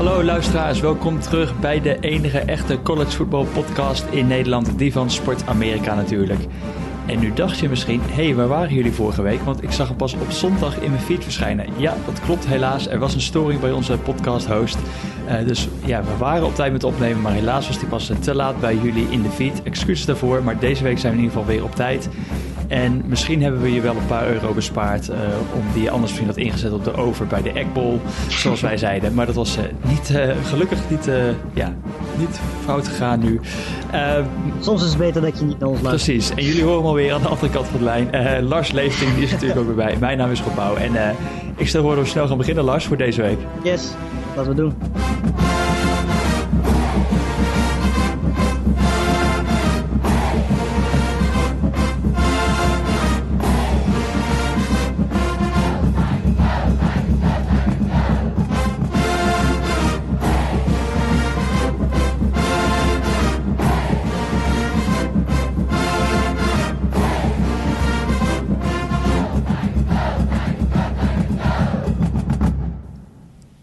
[0.00, 5.10] Hallo luisteraars, welkom terug bij de enige echte college football podcast in Nederland, die van
[5.10, 6.40] Sport Amerika natuurlijk.
[7.06, 9.40] En nu dacht je misschien, hé, hey, waar waren jullie vorige week?
[9.40, 11.66] Want ik zag hem pas op zondag in mijn feed verschijnen.
[11.76, 12.88] Ja, dat klopt helaas.
[12.88, 14.78] Er was een storing bij onze podcast host.
[15.28, 18.34] Uh, dus ja, we waren op tijd met opnemen, maar helaas was die pas te
[18.34, 19.62] laat bij jullie in de feed.
[19.62, 22.08] Excuses daarvoor, maar deze week zijn we in ieder geval weer op tijd.
[22.70, 25.16] En misschien hebben we je wel een paar euro bespaard uh,
[25.54, 27.98] om die je anders misschien had ingezet op de over bij de Eggbowl,
[28.28, 29.14] zoals wij zeiden.
[29.14, 31.08] Maar dat was uh, niet, uh, gelukkig niet,
[31.54, 31.74] ja,
[32.18, 33.40] niet fout gegaan nu.
[34.60, 36.16] Soms is het beter dat je niet naar ons luistert.
[36.16, 36.36] Precies.
[36.36, 38.44] En jullie horen hem alweer aan de andere kant van de lijn.
[38.44, 39.96] Lars Leefting, die is natuurlijk ook weer bij.
[40.00, 40.74] Mijn naam is Gebouw.
[40.76, 41.16] En
[41.56, 43.38] ik stel voor dat we snel gaan beginnen, Lars, voor deze week.
[43.62, 43.90] Yes,
[44.36, 44.74] laten we doen.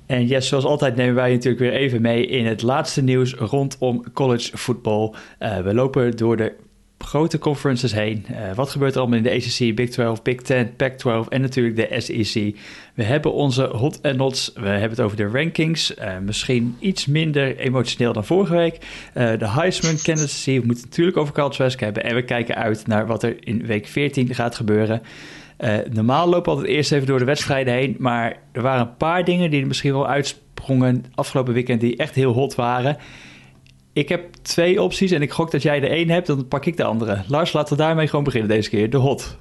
[0.08, 4.12] En yes, zoals altijd nemen wij natuurlijk weer even mee in het laatste nieuws rondom
[4.14, 5.14] college football.
[5.40, 6.54] Uh, we lopen door de
[6.98, 8.26] grote conferences heen.
[8.32, 11.76] Uh, wat gebeurt er allemaal in de ACC, Big 12, Big 10, Pac-12 en natuurlijk
[11.76, 12.56] de SEC.
[12.94, 14.52] We hebben onze hot en nots.
[14.56, 15.98] We hebben het over de rankings.
[15.98, 18.80] Uh, misschien iets minder emotioneel dan vorige week.
[19.14, 20.60] de Heisman candidacy.
[20.60, 22.04] We moeten natuurlijk over Carl Trask hebben.
[22.04, 25.02] En we kijken uit naar wat er in week 14 gaat gebeuren.
[25.60, 27.96] Uh, normaal lopen we altijd eerst even door de wedstrijden heen.
[28.00, 32.16] Maar er waren een paar dingen die er misschien wel uitsprongen afgelopen weekend die echt
[32.16, 32.98] heel hot waren.
[33.94, 36.78] Ik heb twee opties en ik gok dat jij de een hebt, dan pak ik
[36.78, 37.24] de andere.
[37.28, 38.90] Lars, laten we daarmee gewoon beginnen deze keer.
[38.90, 39.38] De hot.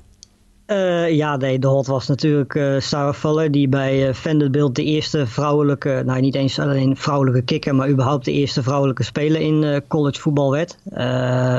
[0.66, 4.84] Uh, ja, nee, de hot was natuurlijk uh, Sarah Fuller, die bij uh, Vanderbilt de
[4.84, 9.82] eerste vrouwelijke, nou niet eens alleen vrouwelijke kicker, maar überhaupt de eerste vrouwelijke speler in
[9.88, 10.78] college voetbal werd.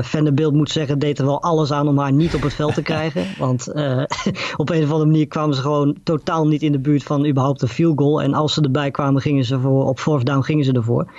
[0.05, 2.81] Vanderbilt moet zeggen, deed er wel alles aan om haar niet op het veld te
[2.81, 3.25] krijgen.
[3.39, 3.67] Want
[4.57, 7.61] op een of andere manier kwamen ze gewoon totaal niet in de buurt van überhaupt
[7.61, 8.21] een field goal.
[8.21, 11.11] En als ze erbij kwamen, gingen ze voor, op fourth down gingen ze ervoor.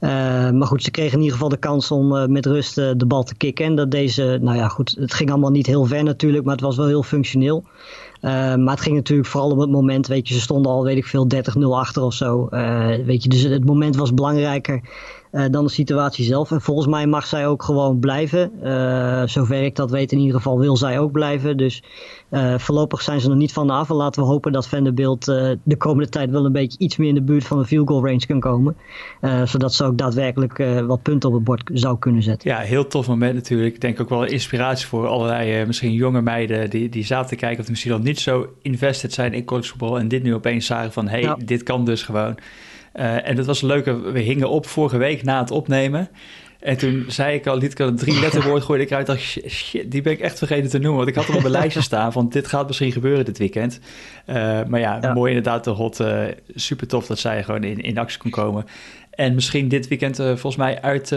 [0.00, 3.34] maar goed, ze kregen in ieder geval de kans om met rust de bal te
[3.34, 3.64] kicken.
[3.64, 6.64] En dat deze, nou ja goed, het ging allemaal niet heel ver natuurlijk, maar het
[6.64, 10.34] was wel heel functioneel Uh, maar het ging natuurlijk vooral om het moment, weet je,
[10.34, 11.26] ze stonden al, weet ik veel,
[11.58, 12.48] 30-0 achter of zo.
[12.50, 14.80] Uh, weet je, dus het moment was belangrijker
[15.50, 16.50] dan de situatie zelf.
[16.50, 18.50] En volgens mij mag zij ook gewoon blijven.
[19.28, 21.56] zover ik dat weet, in ieder geval wil zij ook blijven.
[21.56, 21.82] Dus
[22.56, 23.90] voorlopig zijn ze nog niet van de af.
[23.90, 27.14] En laten we hopen dat Vanderbilt de komende tijd wel een beetje iets meer in
[27.14, 28.76] de buurt van de field goal range kan komen.
[29.44, 32.50] zodat ze ook daadwerkelijk wat punten op het bord zou kunnen zetten.
[32.50, 33.74] Ja, heel tof moment natuurlijk.
[33.74, 37.62] Ik denk ook wel inspiratie voor allerlei misschien jonge meiden die, die zaten te kijken
[37.62, 41.08] of misschien al niet zo invested zijn in collegevoetbal en dit nu opeens zagen van,
[41.08, 42.34] hey, dit kan dus gewoon.
[42.94, 46.08] Uh, en dat was leuk, we hingen op vorige week na het opnemen.
[46.62, 48.82] En toen zei ik al, liet ik al een drie letterwoord gooien.
[48.82, 50.96] Ik uit dacht, shit, die ben ik echt vergeten te noemen.
[50.96, 53.80] Want ik had er op mijn lijstje staan van, dit gaat misschien gebeuren dit weekend.
[54.26, 54.34] Uh,
[54.66, 56.00] maar ja, ja, mooi inderdaad de hot.
[56.00, 58.64] Uh, super tof dat zij gewoon in, in actie kon komen.
[59.10, 61.12] En misschien dit weekend uh, volgens mij uit,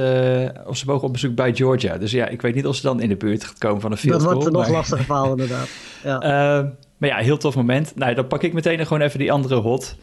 [0.65, 1.97] of ze mogen op bezoek bij Georgia.
[1.97, 3.97] Dus ja, ik weet niet of ze dan in de buurt gaat komen van een
[3.97, 5.69] field Dat wordt een nog lastig verhaal inderdaad.
[6.03, 6.73] Ja.
[6.97, 7.95] Maar ja, heel tof moment.
[7.95, 9.95] Nou, dan pak ik meteen gewoon even die andere hot.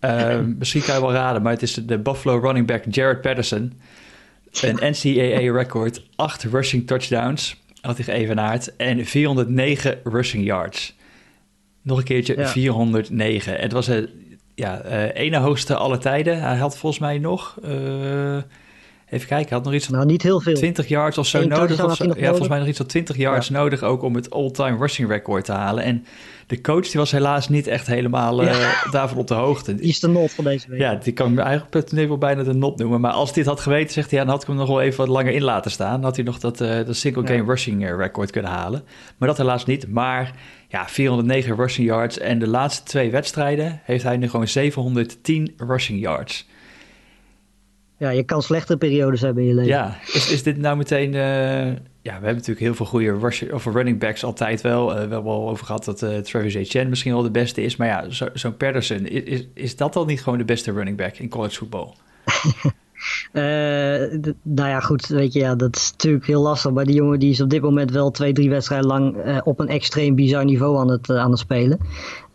[0.00, 3.72] Uh, misschien kan je wel raden, maar het is de Buffalo running back Jared Patterson.
[4.60, 10.96] Een NCAA-record, 8 rushing touchdowns, had hij geëvenaard, en 409 rushing yards.
[11.82, 12.48] Nog een keertje, ja.
[12.48, 13.56] 409.
[13.56, 14.10] Het was het
[14.54, 16.40] ja, uh, ene hoogste alle tijden.
[16.40, 17.58] Hij had volgens mij nog...
[17.64, 18.38] Uh,
[19.10, 20.54] Even kijken, hij had nog iets nou, niet heel veel.
[20.54, 21.84] 20 yards of zo nodig.
[21.84, 22.04] Of zo.
[22.04, 23.54] Ja, volgens mij nog iets van 20 yards ja.
[23.54, 25.84] nodig ook om het all-time rushing record te halen.
[25.84, 26.04] En
[26.46, 28.50] de coach die was helaas niet echt helemaal ja.
[28.50, 29.74] uh, daarvan op de hoogte.
[29.74, 30.80] Die is de not van deze week.
[30.80, 33.00] Ja, die kan ik eigenlijk wel bijna de not noemen.
[33.00, 34.98] Maar als dit had geweten, zegt hij, ja, dan had ik hem nog wel even
[34.98, 35.92] wat langer in laten staan.
[35.92, 38.82] Dan had hij nog dat, uh, dat single game rushing eh, record kunnen halen.
[39.18, 39.88] Maar dat helaas niet.
[39.88, 40.32] Maar
[40.68, 42.18] ja, 409 rushing yards.
[42.18, 46.46] En de laatste twee wedstrijden heeft hij nu gewoon 710 rushing yards.
[47.98, 49.70] Ja, je kan slechte periodes hebben in je leven.
[49.70, 51.12] Ja, is, is dit nou meteen...
[51.14, 51.66] Uh,
[52.02, 53.18] ja, we hebben natuurlijk heel veel goede
[53.52, 54.88] of running backs altijd wel.
[54.88, 57.76] Uh, we hebben al over gehad dat uh, Travis Etienne misschien wel de beste is.
[57.76, 61.16] Maar ja, zo'n zo Patterson, is, is dat dan niet gewoon de beste running back
[61.16, 61.94] in college voetbal?
[64.42, 66.70] Nou ja, goed, weet je, ja, dat is natuurlijk heel lastig.
[66.70, 69.68] Maar die jongen die is op dit moment wel twee, drie wedstrijden lang op een
[69.68, 71.78] extreem bizar niveau aan het, aan het spelen.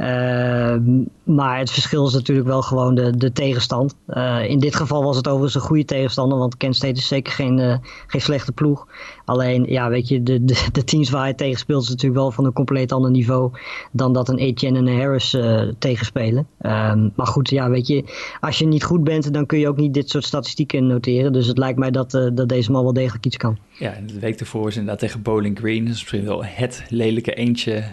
[0.03, 0.81] Ehm,
[1.23, 3.95] maar het verschil is natuurlijk wel gewoon de, de tegenstand.
[4.07, 7.33] Uh, in dit geval was het overigens een goede tegenstander, want Kent State is zeker
[7.33, 7.75] geen, uh,
[8.07, 8.87] geen slechte ploeg.
[9.25, 12.31] Alleen, ja, weet je, de, de, de, teams waar hij tegen speelt is natuurlijk wel
[12.31, 13.51] van een compleet ander niveau
[13.91, 16.47] dan dat een Etienne en een Harris uh, tegenspelen.
[16.61, 18.03] Um, maar goed, ja, weet je,
[18.39, 21.33] als je niet goed bent, dan kun je ook niet dit soort statistieken noteren.
[21.33, 23.57] Dus het lijkt mij dat, dat deze man wel degelijk iets kan.
[23.79, 25.85] Ja, en de week ervoor is inderdaad tegen Bowling Green.
[25.85, 27.83] Dat is misschien wel het lelijke eentje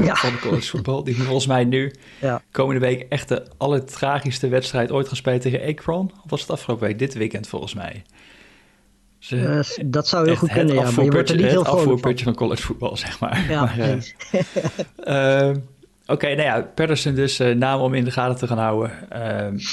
[0.00, 0.14] ja.
[0.14, 1.04] van de college voetbal.
[1.04, 2.42] Die volgens mij nu ja.
[2.50, 6.12] komende week echt de allertragischste wedstrijd ooit gespeeld tegen Akron.
[6.24, 6.98] Of was het afgelopen week?
[6.98, 8.02] Dit weekend volgens mij.
[9.18, 10.90] Ze, uh, dat zou heel goed kunnen, ja.
[10.90, 12.34] Maar je wordt er niet heel Het afvoerputje van.
[12.34, 13.46] college voetbal, zeg maar.
[13.48, 15.56] Ja, maar, uh, uh,
[16.06, 18.90] Oké, okay, nou ja, Patterson dus uh, naam om in de gaten te gaan houden.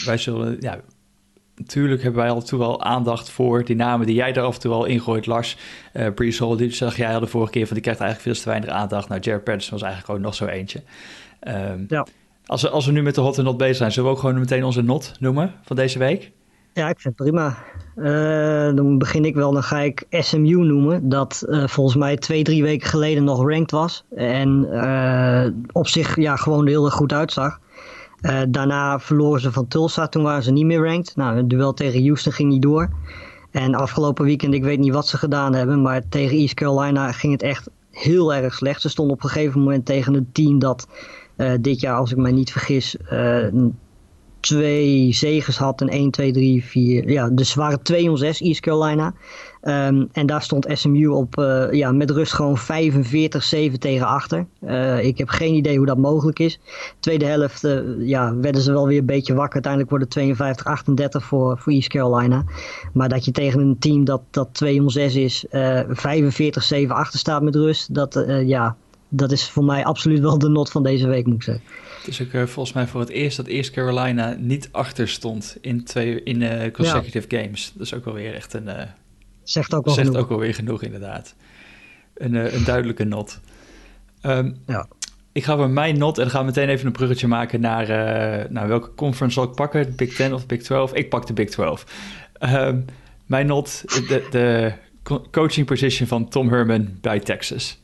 [0.06, 0.80] wij zullen, ja,
[1.58, 4.62] natuurlijk hebben wij al toe wel aandacht voor die namen die jij daar af en
[4.62, 5.58] toe al ingooit, Lars.
[5.94, 8.44] Uh, Brees Hall, die zag jij al de vorige keer van die krijgt eigenlijk veel
[8.44, 9.10] te weinig aandacht.
[9.10, 10.82] Nou, Jared Patterson was eigenlijk ook nog zo eentje.
[11.42, 12.08] Um, ja.
[12.46, 14.22] Als we, als we nu met de hot en not bezig zijn, zullen we ook
[14.22, 16.32] gewoon meteen onze not noemen van deze week?
[16.74, 17.58] Ja, ik vind het prima.
[17.96, 21.10] Uh, dan begin ik wel, dan ga ik SMU noemen.
[21.10, 24.04] Dat uh, volgens mij twee, drie weken geleden nog ranked was.
[24.16, 27.60] En uh, op zich ja, gewoon heel erg goed uitzag.
[28.50, 31.16] daarna verloren ze van Tulsa, toen waren ze niet meer ranked.
[31.16, 32.90] Nou, het duel tegen Houston ging niet door.
[33.52, 37.34] En afgelopen weekend, ik weet niet wat ze gedaan hebben, maar tegen East Carolina ging
[37.34, 38.82] het echt heel erg slecht.
[38.82, 40.88] Ze stonden op een gegeven moment tegen een team dat
[41.62, 43.48] dit jaar, als ik mij niet vergis, uh,
[44.40, 47.10] twee zegens had en 1, 2, 3, 4.
[47.10, 49.14] Ja, dus ze waren 2 om 6 East Carolina.
[49.62, 52.62] Um, en daar stond SMU op uh, ja, met rust gewoon 45-7
[53.80, 54.48] tegen achter.
[55.02, 56.60] Ik heb geen idee hoe dat mogelijk is.
[57.00, 57.68] Tweede helft
[58.00, 59.64] ja, werden ze wel weer een beetje wakker.
[59.64, 60.36] Uiteindelijk worden
[61.22, 62.44] 52-38 voor, voor East Carolina.
[62.94, 65.52] Maar dat je tegen een team dat, dat 2 om 6 is, 45-7
[66.88, 67.94] achter staat met rust.
[67.94, 68.76] Dat, ja,
[69.10, 71.64] dat is voor mij absoluut wel de not van deze week, moet ik zeggen.
[71.98, 75.58] Het is ook uh, volgens mij voor het eerst dat East Carolina niet achter stond
[75.62, 77.42] in, twee, in uh, consecutive ja.
[77.42, 77.72] games.
[77.74, 78.68] Dat is ook wel weer echt een...
[78.68, 78.82] Uh,
[79.44, 80.22] zegt ook wel zegt genoeg.
[80.22, 81.36] ook wel weer genoeg, inderdaad.
[82.14, 83.40] Een, een duidelijke not.
[84.22, 84.88] Um, ja.
[85.32, 87.88] Ik ga bij mijn not en dan gaan we meteen even een bruggetje maken naar,
[88.52, 89.96] naar welke conference zal ik pakken?
[89.96, 90.94] Big 10 of Big 12?
[90.94, 91.86] Ik pak de Big 12.
[92.40, 92.86] Um,
[93.26, 94.74] mijn not, de, de
[95.32, 97.82] coaching position van Tom Herman bij Texas.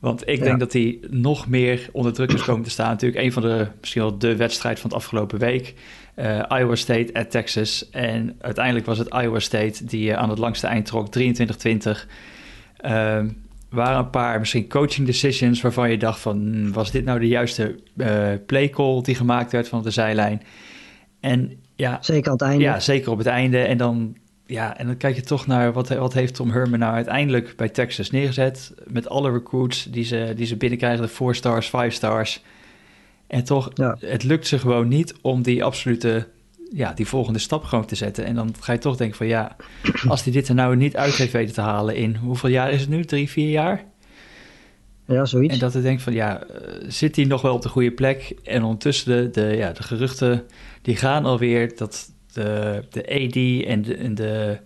[0.00, 2.90] Want ik denk dat hij nog meer onder druk is komen te staan.
[2.90, 5.74] Natuurlijk een van de, misschien wel de wedstrijd van het afgelopen week.
[6.16, 7.90] Uh, Iowa State at Texas.
[7.90, 11.20] En uiteindelijk was het Iowa State die uh, aan het langste eind trok, 23-20.
[12.84, 13.18] Uh,
[13.68, 16.36] waren een paar misschien coaching decisions waarvan je dacht van...
[16.36, 20.42] Hmm, was dit nou de juiste uh, play call die gemaakt werd van de zijlijn?
[21.20, 21.98] En ja...
[22.00, 22.64] Zeker aan het einde.
[22.64, 23.58] Ja, zeker op het einde.
[23.58, 24.16] En dan
[24.50, 27.68] ja, en dan kijk je toch naar wat, wat heeft Tom Herman nou uiteindelijk bij
[27.68, 28.74] Texas neergezet.
[28.86, 32.42] Met alle recruits die ze, die ze binnenkrijgen, de 4 stars, 5 stars.
[33.26, 33.96] En toch, ja.
[34.00, 36.28] het lukt ze gewoon niet om die absolute,
[36.72, 38.24] ja, die volgende stap gewoon te zetten.
[38.24, 39.56] En dan ga je toch denken van ja,
[40.08, 42.80] als hij dit er nou niet uit heeft weten te halen in, hoeveel jaar is
[42.80, 43.04] het nu?
[43.04, 43.84] Drie, vier jaar?
[45.06, 45.54] Ja, zoiets.
[45.54, 46.42] En dat ik denk van ja,
[46.86, 48.34] zit hij nog wel op de goede plek?
[48.44, 50.42] En ondertussen de, de, ja, de geruchten,
[50.82, 54.58] die gaan alweer dat de, de AD en de, en de,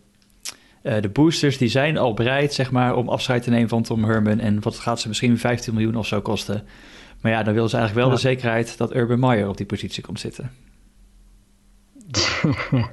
[0.83, 4.05] uh, de boosters, die zijn al bereid, zeg maar, om afscheid te nemen van Tom
[4.05, 4.39] Herman.
[4.41, 6.63] En wat gaat ze misschien 15 miljoen of zo kosten.
[7.21, 8.23] Maar ja, dan willen ze eigenlijk wel ja.
[8.23, 10.51] de zekerheid dat Urban Meyer op die positie komt zitten.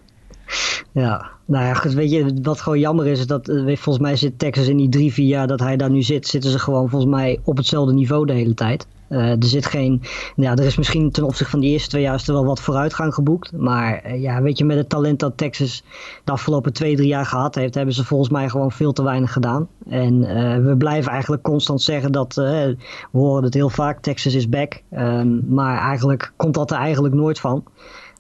[0.91, 4.39] ja, nou ja, goed, weet je, wat gewoon jammer is, is dat volgens mij zit
[4.39, 7.12] Texas in die drie, vier jaar dat hij daar nu zit, zitten ze gewoon volgens
[7.12, 8.88] mij op hetzelfde niveau de hele tijd.
[9.12, 10.02] Uh, er zit geen.
[10.36, 12.60] Ja, er is misschien ten opzichte van die eerste twee jaar is er wel wat
[12.60, 13.52] vooruitgang geboekt.
[13.52, 15.83] Maar uh, ja, weet je, met het talent dat Texas
[16.24, 19.33] de afgelopen twee, drie jaar gehad heeft, hebben ze volgens mij gewoon veel te weinig
[19.33, 19.68] gedaan.
[19.90, 22.35] En uh, we blijven eigenlijk constant zeggen dat.
[22.35, 22.78] we
[23.12, 24.81] horen het heel vaak: Texas is back.
[24.92, 27.64] Um, maar eigenlijk komt dat er eigenlijk nooit van.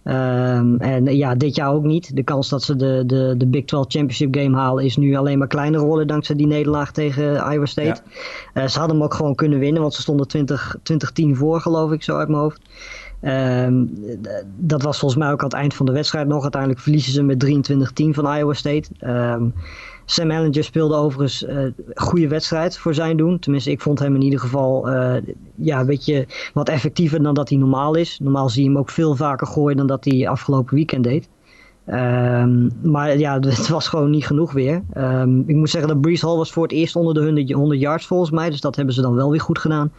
[0.03, 2.15] Um, en ja, dit jaar ook niet.
[2.15, 5.37] De kans dat ze de, de, de Big 12 Championship game halen is nu alleen
[5.37, 8.01] maar kleiner geworden dankzij die nederlaag tegen Iowa State.
[8.53, 8.61] Ja.
[8.61, 11.91] Uh, ze hadden hem ook gewoon kunnen winnen, want ze stonden 20, 2010 voor, geloof
[11.91, 12.61] ik, zo uit mijn hoofd.
[13.21, 13.89] Um,
[14.57, 16.41] dat was volgens mij ook aan het eind van de wedstrijd nog.
[16.41, 18.89] Uiteindelijk verliezen ze met 23-10 van Iowa State.
[19.05, 19.53] Um,
[20.11, 23.39] Sam Ellinger speelde overigens een uh, goede wedstrijd voor zijn doen.
[23.39, 25.13] Tenminste, ik vond hem in ieder geval uh,
[25.55, 28.19] ja, een beetje wat effectiever dan dat hij normaal is.
[28.19, 31.29] Normaal zie je hem ook veel vaker gooien dan dat hij afgelopen weekend deed.
[31.87, 34.83] Um, maar ja, het was gewoon niet genoeg weer.
[34.97, 37.79] Um, ik moet zeggen dat Brees Hall was voor het eerst onder de 100, 100
[37.79, 38.49] yards volgens mij.
[38.49, 39.91] Dus dat hebben ze dan wel weer goed gedaan.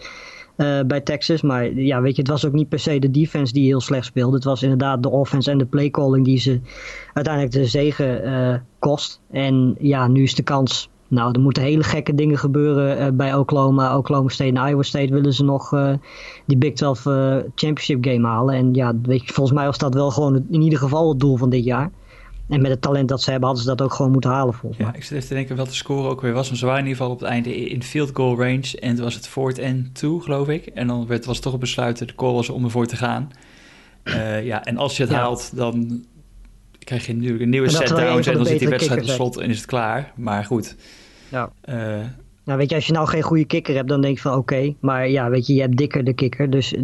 [0.57, 1.43] Uh, bij Texas.
[1.43, 4.07] Maar ja, weet je, het was ook niet per se de defense die heel slecht
[4.07, 4.35] speelde.
[4.35, 6.61] Het was inderdaad de offense en de playcalling die ze
[7.13, 9.21] uiteindelijk de zegen uh, kost.
[9.31, 13.97] En ja, nu is de kans Nou, er moeten hele gekke dingen gebeuren bij Oklahoma.
[13.97, 15.71] Oklahoma State en Iowa State willen ze nog
[16.47, 17.03] die Big 12
[17.55, 18.55] Championship game halen.
[18.55, 21.37] En ja, weet je, volgens mij was dat wel gewoon in ieder geval het doel
[21.37, 21.91] van dit jaar.
[22.53, 24.81] En met het talent dat ze hebben, hadden ze dat ook gewoon moeten halen volgens
[24.81, 24.91] mij.
[24.91, 26.49] Ja, ik zit even te denken wat de score ook weer was.
[26.49, 28.79] Maar ze waren in ieder geval op het einde in field goal range.
[28.81, 30.67] En toen was het fourth and two, geloof ik.
[30.67, 33.31] En dan werd, was toch het besluiten, de call was om ervoor te gaan.
[34.05, 36.05] Uh, ja, en als je het haalt, dan
[36.79, 38.27] krijg je natuurlijk een nieuwe set downs.
[38.27, 40.13] En dan zit die wedstrijd in slot en is het klaar.
[40.17, 40.77] Maar goed.
[41.29, 41.53] Ja.
[41.65, 41.75] Uh,
[42.45, 44.75] nou, weet je, als je nou geen goede kikker hebt, dan denk je van oké.
[44.81, 46.51] maar ja, weet je, je hebt dikker de kikker.
[46.51, 46.75] Dus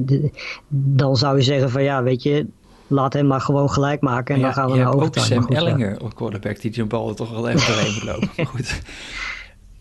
[0.69, 2.47] dan zou je zeggen van ja, weet je,
[2.89, 5.41] laat hem maar gewoon gelijk maken en dan gaan we naar overtime.
[5.41, 8.31] ook Sam Ellinger op quarterback die zo'n bal toch wel even doorheen moet lopen.
[8.37, 8.81] Maar goed.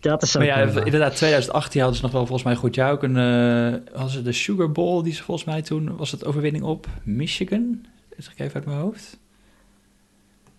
[0.00, 2.92] Dat is maar ja, inderdaad, 2018 hadden ze nog wel volgens mij goed jaar.
[2.92, 6.24] Ook een, uh, hadden ze de Sugar Bowl, die ze volgens mij toen, was het
[6.24, 7.86] overwinning op Michigan?
[8.16, 9.18] Zeg ik even uit mijn hoofd.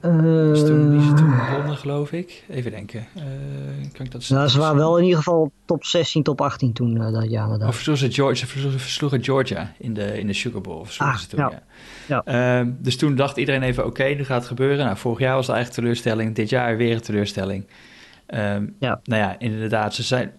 [0.02, 2.44] Uh, dus toen, die ze toen begonnen, geloof ik.
[2.50, 3.08] Even denken.
[3.18, 3.24] Uh,
[3.94, 6.96] kan ik dat nou, ze waren wel in ieder geval top 16, top 18 toen
[6.96, 7.50] uh, dat jaar.
[7.50, 10.86] Of versloegen ze Georgia, versloegen Georgia in de, in de Sugar Bowl.
[10.98, 11.64] Ah, ze toen, ja.
[12.10, 12.62] Ja.
[12.62, 14.86] Uh, dus toen dacht iedereen even, oké, okay, nu gaat het gebeuren.
[14.86, 16.36] Nou, vorig jaar was het eigenlijk teleurstelling.
[16.36, 17.68] Dit jaar weer een teleurstelling.
[18.28, 19.00] Um, ja.
[19.04, 20.32] Nou ja, inderdaad, ze zijn...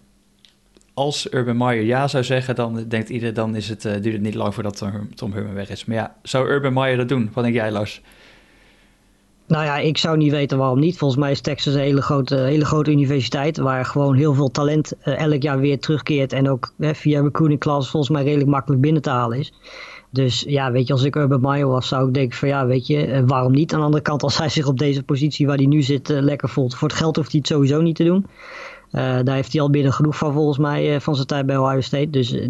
[0.94, 4.34] Als Urban Meyer ja zou zeggen, dan denkt iedereen, dan is het, duurt het niet
[4.34, 5.84] lang voordat Tom, Tom Herman weg is.
[5.84, 7.30] Maar ja, zou Urban Meyer dat doen?
[7.32, 8.02] Wat denk jij, Lars?
[9.46, 10.98] Nou ja, ik zou niet weten waarom niet.
[10.98, 14.92] Volgens mij is Texas een hele grote, hele grote universiteit waar gewoon heel veel talent
[15.04, 18.80] uh, elk jaar weer terugkeert en ook uh, via recruiting class volgens mij redelijk makkelijk
[18.82, 19.52] binnen te halen is.
[20.10, 22.86] Dus ja, weet je, als ik Urban Meyer was, zou ik denken van ja, weet
[22.86, 23.72] je, uh, waarom niet?
[23.72, 26.48] Aan de andere kant, als hij zich op deze positie waar hij nu zit lekker
[26.48, 28.26] voelt, voor het geld hoeft hij het sowieso niet te doen.
[28.92, 31.56] Uh, daar heeft hij al binnen genoeg van volgens mij uh, van zijn tijd bij
[31.56, 32.10] Ohio State.
[32.10, 32.48] Dus, uh,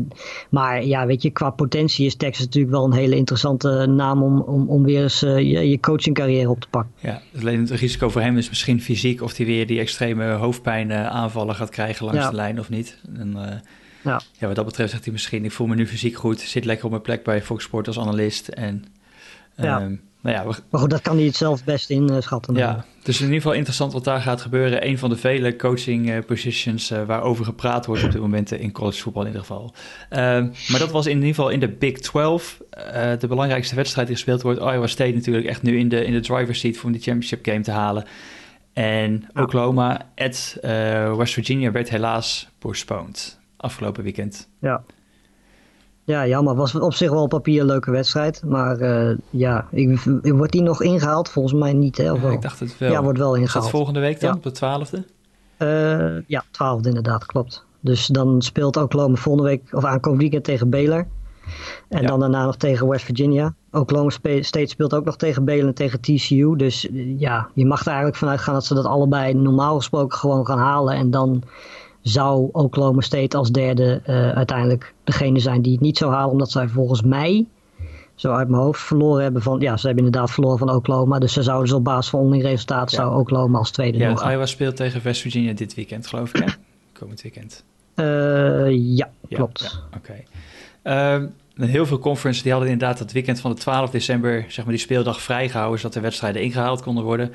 [0.51, 4.41] maar ja, weet je, qua potentie is Texas natuurlijk wel een hele interessante naam om,
[4.41, 6.93] om, om weer eens je, je coachingcarrière op te pakken.
[6.99, 10.93] Ja, alleen het risico voor hem is misschien fysiek of hij weer die extreme hoofdpijn
[10.93, 12.99] aanvallen gaat krijgen langs de lijn of niet.
[13.17, 13.63] En,
[14.05, 14.21] ja.
[14.39, 16.85] ja, wat dat betreft zegt hij misschien, ik voel me nu fysiek goed, zit lekker
[16.85, 18.85] op mijn plek bij Fox Sport als analist en...
[19.57, 19.83] Ja.
[19.83, 22.55] Um, nou ja, Maar goed, dat kan hij het zelf best inschatten.
[22.55, 24.87] Ja, dus in ieder geval interessant wat daar gaat gebeuren.
[24.87, 28.73] Een van de vele coaching uh, positions uh, waarover gepraat wordt op dit moment in
[28.73, 29.75] college voetbal in ieder geval.
[30.11, 30.19] Uh,
[30.69, 34.17] maar dat was in ieder geval in de Big 12 uh, de belangrijkste wedstrijd die
[34.17, 34.61] gespeeld wordt.
[34.61, 37.61] Iowa State natuurlijk echt nu in de, in de driver's seat om die championship game
[37.61, 38.05] te halen.
[38.73, 40.57] En Oklahoma at
[41.17, 44.49] West Virginia werd helaas postponed afgelopen weekend.
[44.59, 44.83] Ja.
[46.05, 46.55] Ja, jammer.
[46.55, 48.43] Was op zich wel op papier een leuke wedstrijd.
[48.45, 51.29] Maar uh, ja, ik, wordt die nog ingehaald?
[51.29, 51.97] Volgens mij niet.
[51.97, 52.91] Hè, ja, ik dacht het wel.
[52.91, 53.65] Ja, wordt wel ingehaald.
[53.65, 55.05] Is dat volgende week dan, op de twaalfde?
[55.59, 57.65] Uh, ja, twaalfde inderdaad, klopt.
[57.81, 61.07] Dus dan speelt Oklahoma volgende week, of aankomend weekend tegen Baylor.
[61.89, 62.09] En ja.
[62.09, 63.55] dan daarna nog tegen West Virginia.
[63.71, 66.57] Oklahoma State speelt ook nog tegen Baylor en tegen TCU.
[66.57, 70.47] Dus ja, je mag er eigenlijk vanuit gaan dat ze dat allebei normaal gesproken gewoon
[70.47, 70.95] gaan halen.
[70.95, 71.43] En dan
[72.03, 76.31] zou Oklahoma State als derde uh, uiteindelijk degene zijn die het niet zou halen.
[76.31, 77.47] Omdat zij volgens mij,
[78.15, 79.61] zo uit mijn hoofd, verloren hebben van...
[79.61, 81.19] Ja, ze hebben inderdaad verloren van Oklahoma.
[81.19, 82.91] Dus ze zouden dus op basis van onderling resultaat...
[82.91, 82.97] Ja.
[82.97, 86.53] zou Oklahoma als tweede Ja, Iowa speelt tegen West Virginia dit weekend, geloof ik, hè?
[87.01, 87.65] Komend weekend.
[87.95, 89.61] Uh, ja, klopt.
[89.61, 90.25] Ja, Oké.
[90.83, 91.15] Okay.
[91.15, 91.35] Um,
[91.69, 94.45] heel veel conferences die hadden inderdaad het weekend van de 12 december...
[94.49, 95.79] zeg maar die speeldag vrijgehouden...
[95.79, 97.33] zodat de wedstrijden ingehaald konden worden...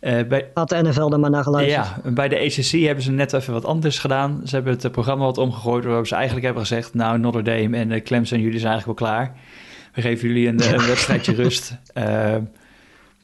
[0.00, 1.86] Uh, bij, Had de NFL er maar naar geluisterd.
[2.04, 4.40] Ja, bij de ACC hebben ze net even wat anders gedaan.
[4.44, 6.94] Ze hebben het eh, programma wat omgegooid, waarop ze eigenlijk hebben gezegd...
[6.94, 9.36] nou, Notre Dame en uh, Clemson, jullie zijn eigenlijk wel klaar.
[9.94, 11.76] We geven jullie een, een wedstrijdje rust.
[11.94, 12.34] Uh,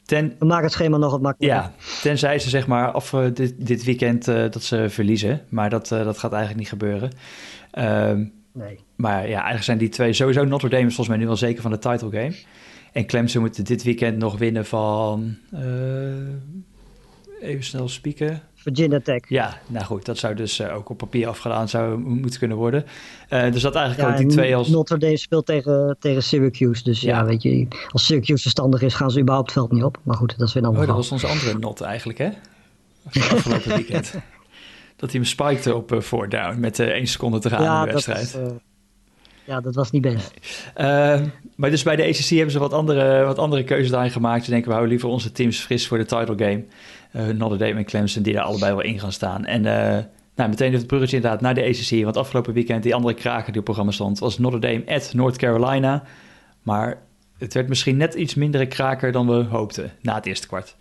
[0.05, 1.59] ten, We maken het schema nog wat makkelijker.
[1.59, 5.41] Ja, tenzij ze zeg maar af dit, dit weekend dat ze verliezen.
[5.49, 7.11] Maar dat, dat gaat eigenlijk niet gebeuren.
[7.71, 8.79] Ehm, nee.
[8.95, 10.43] Maar ja, eigenlijk zijn die twee sowieso...
[10.43, 12.35] Notre Dame is volgens mij nu wel zeker van de title game...
[12.93, 15.37] En Clemson moet dit weekend nog winnen van.
[15.53, 15.59] Uh,
[17.41, 18.41] even snel spieken.
[18.53, 19.29] Virginia Tech.
[19.29, 22.85] Ja, nou goed, dat zou dus uh, ook op papier afgedaan zou moeten kunnen worden.
[23.29, 24.67] Uh, dus dat eigenlijk ja, ook die twee als...
[24.67, 26.83] Notre Dame speelt tegen, tegen Syracuse.
[26.83, 27.17] Dus ja.
[27.17, 27.25] ja.
[27.25, 29.99] weet je, als Syracuse verstandig is, gaan ze überhaupt het veld niet op.
[30.03, 32.29] Maar goed, dat is weer een ander Oh, dat was onze andere not eigenlijk, hè?
[33.35, 34.11] Afgelopen weekend.
[34.99, 37.79] dat hij hem spikte op uh, four down met uh, één seconde te gaan ja,
[37.79, 38.33] in de wedstrijd.
[38.33, 38.57] Dat is,
[39.45, 40.33] ja, dat was niet best.
[40.77, 41.21] Uh,
[41.55, 44.43] maar dus bij de ACC hebben ze wat andere, wat andere keuzes daarin gemaakt.
[44.43, 46.63] Ze denken, we houden liever onze teams fris voor de title game.
[47.15, 49.45] Uh, Notre Dame en Clemson, die daar allebei wel in gaan staan.
[49.45, 49.97] En uh,
[50.35, 52.03] nou, meteen het bruggetje inderdaad naar de ACC.
[52.03, 54.19] Want afgelopen weekend, die andere kraker die op programma stond...
[54.19, 56.03] was Notre Dame at North Carolina.
[56.63, 56.97] Maar
[57.37, 60.75] het werd misschien net iets mindere kraker dan we hoopten na het eerste kwart.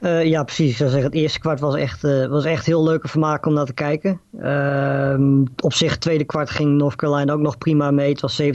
[0.00, 0.76] Uh, ja, precies.
[0.76, 3.64] Zou zeggen, het eerste kwart was echt, uh, was echt heel leuke vermaak om naar
[3.64, 4.20] te kijken.
[4.40, 8.10] Uh, op zich, het tweede kwart ging North Carolina ook nog prima mee.
[8.10, 8.46] Het was 17-7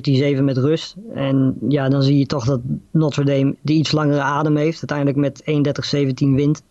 [0.41, 0.95] met rust.
[1.13, 2.59] En ja, dan zie je toch dat
[2.91, 4.89] Notre Dame die iets langere adem heeft.
[4.89, 5.43] Uiteindelijk met
[6.27, 6.63] 31-17 wint.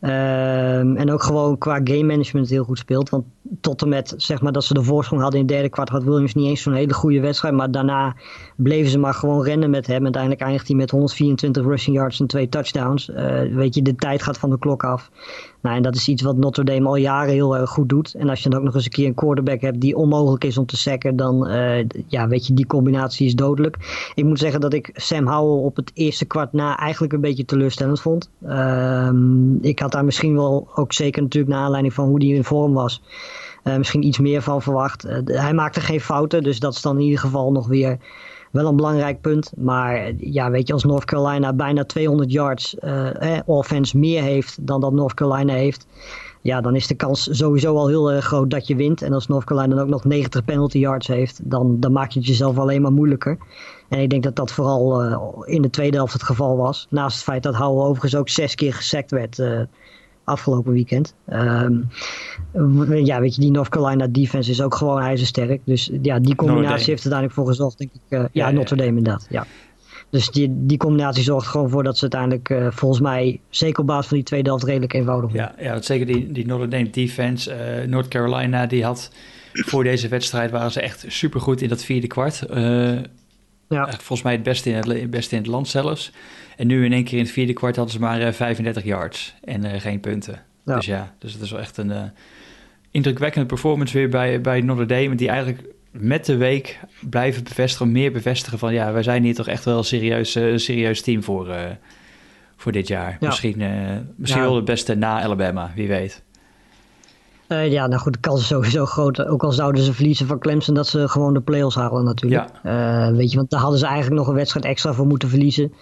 [0.00, 3.08] Ehm, en ook gewoon qua game management heel goed speelt.
[3.10, 3.24] Want
[3.60, 6.02] tot en met zeg maar, dat ze de voorsprong hadden in het derde kwart had
[6.02, 7.54] Williams niet eens zo'n hele goede wedstrijd.
[7.54, 8.16] Maar daarna
[8.56, 9.96] bleven ze maar gewoon rennen met hem.
[9.96, 13.08] En uiteindelijk eindigt hij met 124 rushing yards en twee touchdowns.
[13.08, 15.10] Uh, weet je, de tijd gaat van de klok af.
[15.60, 18.14] Nou, en dat is iets wat Notre Dame al jaren heel erg goed doet.
[18.14, 20.58] En als je dan ook nog eens een keer een quarterback hebt die onmogelijk is
[20.58, 23.76] om te sacken, dan uh, ja, weet je, die combinatie is dodelijk.
[24.14, 27.44] Ik moet zeggen dat ik Sam Howell op het eerste kwart na eigenlijk een beetje
[27.44, 28.30] teleurstellend vond.
[28.42, 32.44] Um, ik had daar misschien wel ook zeker natuurlijk naar aanleiding van hoe die in
[32.44, 33.02] vorm was.
[33.64, 35.06] Uh, misschien iets meer van verwacht.
[35.06, 37.98] Uh, hij maakte geen fouten, dus dat is dan in ieder geval nog weer
[38.50, 39.52] wel een belangrijk punt.
[39.56, 44.80] Maar ja, weet je, als North Carolina bijna 200 yards eh, offense meer heeft dan
[44.80, 45.86] dat North Carolina heeft.
[46.42, 49.02] Ja, dan is de kans sowieso al heel erg groot dat je wint.
[49.02, 52.18] En als North Carolina dan ook nog 90 penalty yards heeft, dan, dan maak je
[52.18, 53.38] het jezelf alleen maar moeilijker.
[53.88, 56.86] En ik denk dat dat vooral uh, in de tweede helft het geval was.
[56.90, 59.38] Naast het feit dat Howell overigens ook zes keer gesekt werd.
[59.38, 59.60] Uh,
[60.28, 61.14] afgelopen weekend.
[61.32, 61.88] Um,
[63.04, 65.60] ja, weet je, die North Carolina defense is ook gewoon ijzersterk.
[65.64, 68.00] Dus ja, die combinatie heeft er uiteindelijk voor gezorgd, denk ik.
[68.08, 69.46] Uh, ja, ja, Notre Dame inderdaad, ja.
[70.10, 73.86] Dus die, die combinatie zorgt gewoon voor dat ze uiteindelijk uh, volgens mij, zeker op
[73.86, 76.90] basis van die tweede helft, redelijk eenvoudig Ja, ja dat zeker die, die Notre Dame
[76.90, 77.50] defense.
[77.50, 79.10] Uh, North Carolina, die had
[79.52, 82.42] voor deze wedstrijd waren ze echt supergoed in dat vierde kwart.
[83.68, 83.90] Ja.
[83.90, 86.12] Volgens mij het beste in het, het beste in het land zelfs.
[86.56, 89.34] En nu in één keer in het vierde kwart hadden ze maar uh, 35 yards
[89.44, 90.42] en uh, geen punten.
[90.64, 90.74] Ja.
[90.74, 92.02] Dus ja, dus het is wel echt een uh,
[92.90, 95.14] indrukwekkende performance weer bij, bij Notre Dame.
[95.14, 96.78] Die eigenlijk met de week
[97.10, 100.60] blijven bevestigen, meer bevestigen van ja, wij zijn hier toch echt wel een serieus, een
[100.60, 101.56] serieus team voor,
[102.56, 103.16] voor dit jaar.
[103.20, 103.26] Ja.
[103.26, 103.56] Misschien,
[104.16, 104.46] misschien ja.
[104.46, 106.22] wel het beste na Alabama, wie weet.
[107.48, 109.26] Uh, ja, nou goed, de kans is sowieso groot.
[109.26, 112.50] Ook al zouden ze verliezen van Clemson, dat ze gewoon de play-offs halen natuurlijk.
[112.62, 113.08] Ja.
[113.08, 115.72] Uh, weet je, want daar hadden ze eigenlijk nog een wedstrijd extra voor moeten verliezen.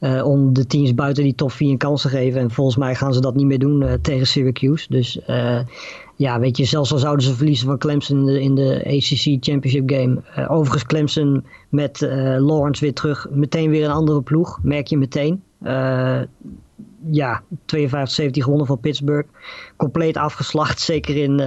[0.00, 2.40] Uh, om de teams buiten die top 4 een kans te geven.
[2.40, 4.86] En volgens mij gaan ze dat niet meer doen tegen Syracuse.
[4.88, 5.20] Dus
[6.16, 9.44] ja, weet je, zelfs al zouden ze verliezen van Clemson in de, in de ACC
[9.44, 10.48] Championship Game.
[10.48, 12.00] overigens Clemson met
[12.38, 13.26] Lawrence weer terug.
[13.30, 15.42] Meteen weer een andere ploeg, merk je meteen.
[17.10, 17.42] Ja,
[17.76, 17.86] 52-17
[18.30, 19.28] gewonnen van Pittsburgh.
[19.76, 21.40] Compleet afgeslacht, zeker in,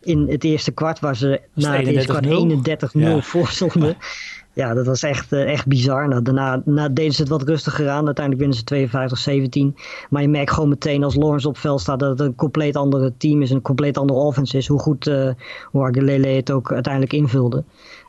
[0.00, 1.00] in het eerste kwart.
[1.00, 3.20] Waar ze na het eerste kwart 31-0 ja.
[3.20, 3.96] voor stonden.
[4.52, 6.08] ja, dat was echt, uh, echt bizar.
[6.08, 8.06] Nou, daarna, daarna deden ze het wat rustiger aan.
[8.06, 9.82] Uiteindelijk winnen ze 52-17.
[10.10, 13.12] Maar je merkt gewoon meteen als Lawrence op veld staat dat het een compleet andere
[13.16, 13.50] team is.
[13.50, 14.66] Een compleet andere offense is.
[14.66, 15.30] Hoe goed uh,
[15.64, 17.64] hoe Aguilele het ook uiteindelijk invulde.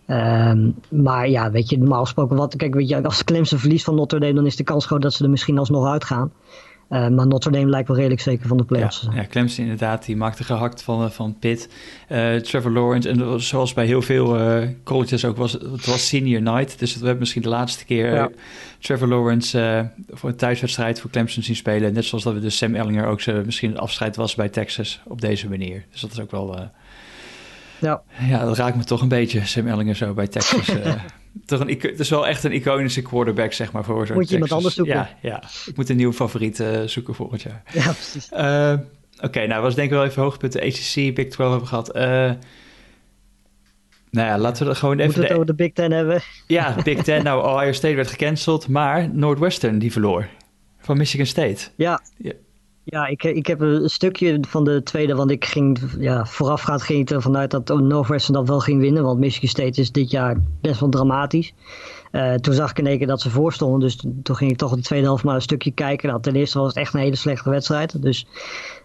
[0.07, 3.95] Um, maar ja, weet je, normaal gesproken, wat, kijk, weet je, als Clemson verliest van
[3.95, 6.31] Notre Dame, dan is de kans groot dat ze er misschien alsnog uitgaan.
[6.91, 9.07] Uh, maar Notre Dame lijkt wel redelijk zeker van de playoffs.
[9.09, 11.69] Ja, ja Clemson inderdaad, die maakte gehakt van, uh, van Pitt.
[12.09, 14.37] Uh, Trevor Lawrence, en zoals bij heel veel
[14.83, 16.79] colleges ook was, het was senior night.
[16.79, 18.29] Dus we hebben misschien de laatste keer ja.
[18.79, 21.93] Trevor Lawrence voor een thuiswedstrijd voor Clemson zien spelen.
[21.93, 25.01] Net zoals dat we dus Sam Ellinger ook zo, misschien een afscheid was bij Texas
[25.05, 25.85] op deze manier.
[25.91, 26.69] Dus dat is ook wel...
[27.79, 28.01] ja.
[28.19, 30.71] ja, dat raakt me toch een beetje, Sam Ellinger zo bij Texas.
[31.45, 34.33] toch een, het is wel echt een iconische quarterback, zeg maar, voor zo'n Moet je
[34.33, 34.95] iemand anders zoeken?
[34.95, 37.63] Ja, ja, ik moet een nieuwe favoriet uh, zoeken volgend jaar.
[37.73, 38.29] Ja, precies.
[38.33, 38.73] Uh,
[39.15, 40.61] Oké, okay, nou, was denk ik wel even hoogtepunten.
[40.61, 41.95] ACC, Big 12 hebben gehad.
[41.95, 42.03] Uh,
[44.11, 45.05] nou ja, laten we er gewoon even...
[45.05, 46.21] Moeten we het over de Big Ten hebben?
[46.47, 47.23] Ja, Big Ten.
[47.23, 50.27] nou, Ohio State werd gecanceld, maar Northwestern die verloor.
[50.79, 51.67] Van Michigan State.
[51.75, 52.01] Ja.
[52.17, 52.31] ja.
[52.83, 56.99] Ja, ik, ik heb een stukje van de tweede, want ik ging ja, voorafgaand ging
[56.99, 60.37] ik ervan uit dat Northwestern dat wel ging winnen, want Michigan State is dit jaar
[60.61, 61.53] best wel dramatisch.
[62.11, 64.75] Uh, toen zag ik in één keer dat ze voorstonden, dus toen ging ik toch
[64.75, 66.09] de tweede helft maar een stukje kijken.
[66.09, 68.27] Nou, ten eerste was het echt een hele slechte wedstrijd, dus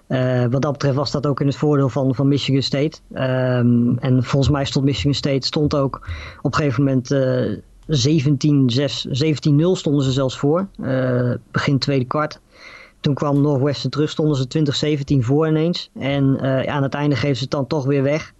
[0.09, 2.98] uh, wat dat betreft was dat ook in het voordeel van, van Michigan State.
[3.12, 6.09] Um, en volgens mij stond Michigan State stond ook
[6.42, 7.92] op een gegeven moment uh, 17-0
[9.72, 10.68] stonden ze zelfs voor,
[11.50, 12.40] begin tweede kwart.
[13.00, 15.90] Toen kwam Northwestern terug, stonden ze 2017 voor ineens.
[15.98, 18.35] En uh, aan het einde geven ze het dan toch weer weg.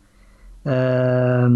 [0.63, 1.47] Uh,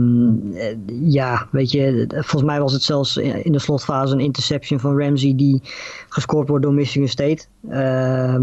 [1.03, 5.35] ja, weet je, volgens mij was het zelfs in de slotfase een interception van Ramsey
[5.37, 5.63] die
[6.09, 7.47] gescoord wordt door Michigan State.
[7.69, 8.37] Uh,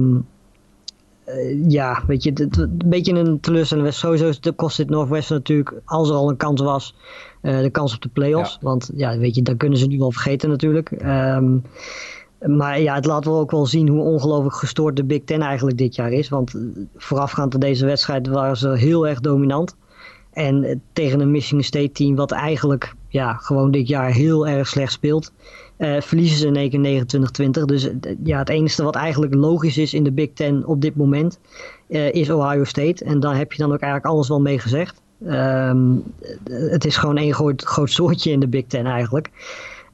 [1.68, 4.20] ja, weet je, het, een beetje een teleurstellende wedstrijd.
[4.20, 6.96] Sowieso kost dit Northwestern natuurlijk, als er al een kans was,
[7.42, 8.54] de kans op de playoffs.
[8.54, 8.60] Ja.
[8.62, 10.92] Want ja, weet je, dat kunnen ze nu wel vergeten natuurlijk.
[11.06, 11.64] Um,
[12.46, 15.78] maar ja, het laat wel ook wel zien hoe ongelooflijk gestoord de Big Ten eigenlijk
[15.78, 16.30] dit jaar is.
[16.30, 16.56] Want
[16.96, 19.76] voorafgaand aan deze wedstrijd waren ze heel erg dominant.
[20.32, 24.92] En tegen een Michigan State team wat eigenlijk ja, gewoon dit jaar heel erg slecht
[24.92, 25.32] speelt.
[25.78, 27.66] Uh, verliezen ze in één keer 29-20.
[27.66, 27.90] Dus
[28.24, 31.40] ja, het enige wat eigenlijk logisch is in de Big Ten op dit moment
[32.12, 33.04] is Ohio State.
[33.04, 35.02] En daar heb je dan ook eigenlijk alles wel mee gezegd.
[35.26, 36.04] Um,
[36.44, 39.30] het is gewoon één groot, groot soortje in de Big Ten eigenlijk.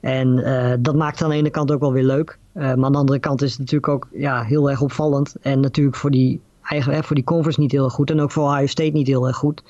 [0.03, 2.37] En uh, dat maakt aan de ene kant ook wel weer leuk.
[2.53, 5.35] maar aan de andere kant is het natuurlijk ook ja, heel erg opvallend.
[5.41, 8.09] En natuurlijk voor die, eigenlijk, voor die conference niet heel erg goed.
[8.09, 9.63] En ook voor Ohio State niet heel erg goed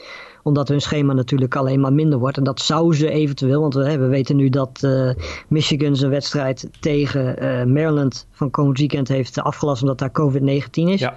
[0.44, 2.38] omdat hun schema natuurlijk alleen maar minder wordt.
[2.38, 5.12] En dat zou ze eventueel, want we, we weten nu dat uh,
[5.48, 7.36] Michigan zijn wedstrijd tegen
[7.74, 11.00] Maryland van komend weekend heeft afgelast omdat daar COVID-19 is.
[11.00, 11.16] Ja.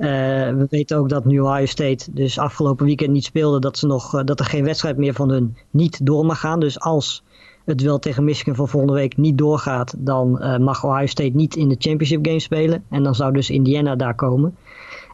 [0.00, 0.06] Uh,
[0.56, 4.24] we weten ook dat nu Ohio State dus afgelopen weekend niet speelde, dat, ze nog,
[4.24, 6.60] dat er geen wedstrijd meer van hun niet door mag gaan.
[6.60, 7.22] Dus als
[7.70, 10.30] het wel tegen Michigan van volgende week niet doorgaat, dan
[10.62, 12.84] mag Ohio State niet in de championship game spelen.
[12.88, 14.56] En dan zou dus Indiana daar komen.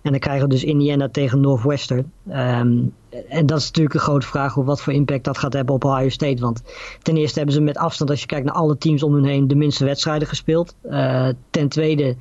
[0.06, 2.12] En dan krijgen we dus Indiana tegen Northwestern.
[2.28, 2.94] Um,
[3.28, 5.84] en dat is natuurlijk een grote vraag hoe wat voor impact dat gaat hebben op
[5.84, 6.42] Ohio State.
[6.42, 6.62] Want
[7.02, 9.48] ten eerste hebben ze met afstand, als je kijkt naar alle teams om hun heen,
[9.48, 10.74] de minste wedstrijden gespeeld.
[10.84, 12.16] Uh, ten tweede,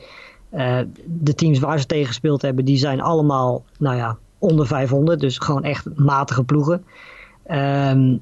[0.53, 5.19] uh, de teams waar ze tegen gespeeld hebben, die zijn allemaal, nou ja, onder 500.
[5.19, 6.83] Dus gewoon echt matige ploegen.
[7.51, 8.21] Um,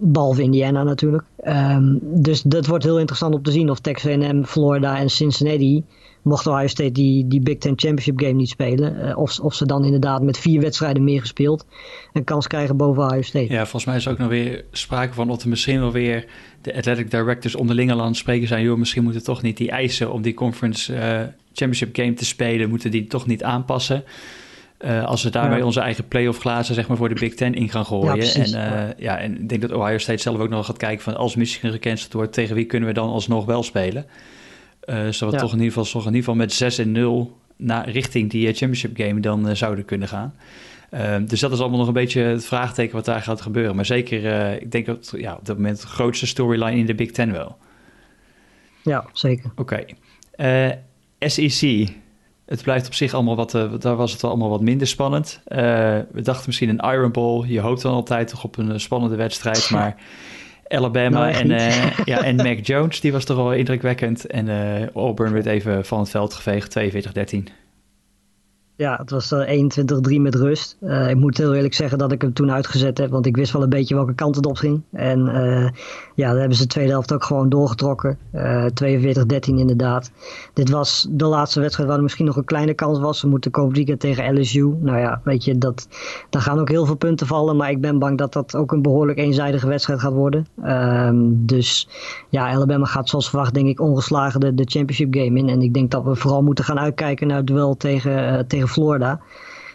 [0.00, 1.24] behalve Indiana natuurlijk.
[1.44, 5.84] Um, dus dat wordt heel interessant om te zien of Texas A&M, Florida en Cincinnati
[6.22, 9.06] mocht Ohio State die, die Big Ten Championship game niet spelen.
[9.06, 11.66] Uh, of, of ze dan inderdaad met vier wedstrijden meer gespeeld
[12.12, 13.52] een kans krijgen boven Ohio State.
[13.52, 16.24] Ja, volgens mij is er ook nog weer sprake van dat er misschien wel weer
[16.62, 18.62] de athletic directors onderling al spreken zijn.
[18.62, 21.00] Joh, misschien moeten toch niet die eisen om die conference uh,
[21.52, 24.04] championship game te spelen, moeten die toch niet aanpassen.
[24.84, 25.64] Uh, als we daarmee ja.
[25.64, 28.16] onze eigen playoff glazen zeg maar, voor de Big Ten in gaan gooien.
[28.16, 29.18] Ja, en, uh, ja.
[29.18, 32.12] en ik denk dat Ohio State zelf ook nog gaat kijken van als Michigan gecanceld
[32.12, 34.06] wordt, tegen wie kunnen we dan alsnog wel spelen?
[34.84, 37.38] Uh, zodat we toch in ieder geval, toch in ieder geval met 6 en 0
[37.56, 40.34] naar richting die championship game dan zouden kunnen gaan.
[40.94, 43.76] Uh, dus dat is allemaal nog een beetje het vraagteken wat daar gaat gebeuren.
[43.76, 47.10] Maar zeker, ik denk dat ja, op dat moment de grootste storyline in de Big
[47.10, 47.56] Ten wel.
[48.82, 49.50] Ja, zeker.
[49.56, 49.84] Oké.
[50.36, 50.78] Okay.
[51.18, 51.88] SEC.
[52.50, 55.40] Het blijft op zich allemaal wat, daar was het wel allemaal wat minder spannend.
[55.44, 57.44] we dachten misschien een Iron Bowl.
[57.44, 59.96] Je hoopt dan altijd toch op een spannende wedstrijd, maar...
[60.68, 64.26] Alabama nou, en, uh, ja, en Mac Jones, die was toch wel indrukwekkend.
[64.26, 64.48] En
[64.94, 67.52] Auburn werd even van het veld geveegd, 42-13.
[68.80, 69.62] Ja, het was uh,
[70.18, 70.76] 21-3 met rust.
[70.80, 73.52] Uh, ik moet heel eerlijk zeggen dat ik hem toen uitgezet heb, want ik wist
[73.52, 74.82] wel een beetje welke kant het op ging.
[74.92, 75.68] En uh,
[76.14, 78.18] ja, dan hebben ze de tweede helft ook gewoon doorgetrokken.
[78.18, 78.20] 42-13
[79.40, 80.10] inderdaad.
[80.54, 83.22] Dit was de laatste wedstrijd waar er misschien nog een kleine kans was.
[83.22, 84.74] We moeten weekend tegen LSU.
[84.80, 85.88] Nou ja, weet je, dat,
[86.30, 87.56] daar gaan ook heel veel punten vallen.
[87.56, 90.46] Maar ik ben bang dat dat ook een behoorlijk eenzijdige wedstrijd gaat worden.
[90.64, 91.88] Um, dus
[92.28, 95.48] ja, Alabama gaat zoals verwacht denk ik ongeslagen de, de championship game in.
[95.48, 99.20] En ik denk dat we vooral moeten gaan uitkijken naar het duel tegen, tegen Florida.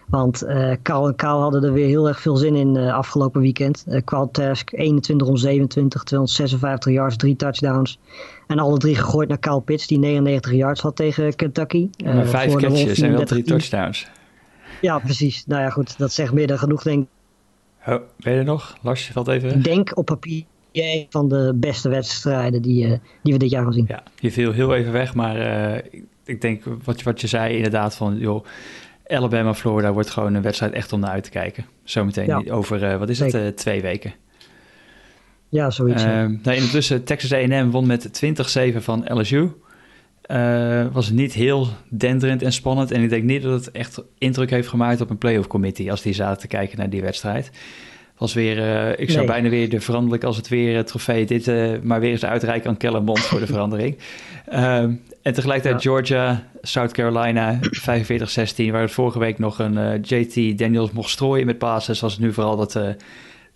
[0.06, 3.86] Want uh, en Cal hadden er weer heel erg veel zin in uh, afgelopen weekend.
[3.88, 8.00] Uh, Task 21 om 27, 256 yards, drie touchdowns.
[8.48, 11.90] En alle drie gegooid naar Cal Pitts, die 99 yards had tegen Kentucky.
[12.04, 14.08] Maar vijf catches en wel drie touchdowns.
[14.82, 15.46] Ja, precies.
[15.46, 17.10] Nou ja, goed, dat zegt meer dan genoeg, denk ik.
[17.94, 18.78] Oh, ben je er nog?
[18.82, 23.34] Lars, je valt even Ik denk op papier een van de beste wedstrijden die, die
[23.34, 23.86] we dit jaar gaan zien.
[23.88, 25.38] Ja, je viel heel even weg, maar
[26.24, 28.18] ik denk wat, wat je zei inderdaad van...
[28.18, 28.46] joh
[29.08, 31.66] Alabama, Florida wordt gewoon een wedstrijd echt om naar uit te kijken.
[31.84, 32.44] Zometeen ja.
[32.52, 34.14] over, uh, wat is het, uh, twee weken.
[35.50, 36.04] Ja, zoiets.
[36.04, 38.26] Uh, nou, intussen, Texas A&M won met
[38.74, 39.52] 20-7 van LSU.
[40.32, 42.92] Uh, was niet heel denderend en spannend.
[42.92, 45.92] En ik denk niet dat het echt indruk heeft gemaakt op een playoff committee...
[45.92, 47.52] als die zaten te kijken naar die wedstrijd.
[48.18, 48.58] Was weer,
[49.00, 49.34] ik zou nee.
[49.34, 51.26] bijna weer de veranderlijk als het weer het trofee...
[51.26, 51.52] dit
[51.84, 53.98] maar weer eens uitreiken aan Kellen Mond voor de verandering.
[54.46, 55.90] Ehm, en tegelijkertijd ja.
[55.90, 57.62] Georgia, South Carolina 45-16,
[58.72, 62.22] waar het vorige week nog een uh, JT Daniels mocht strooien met passes, was het
[62.22, 62.96] nu vooral dat er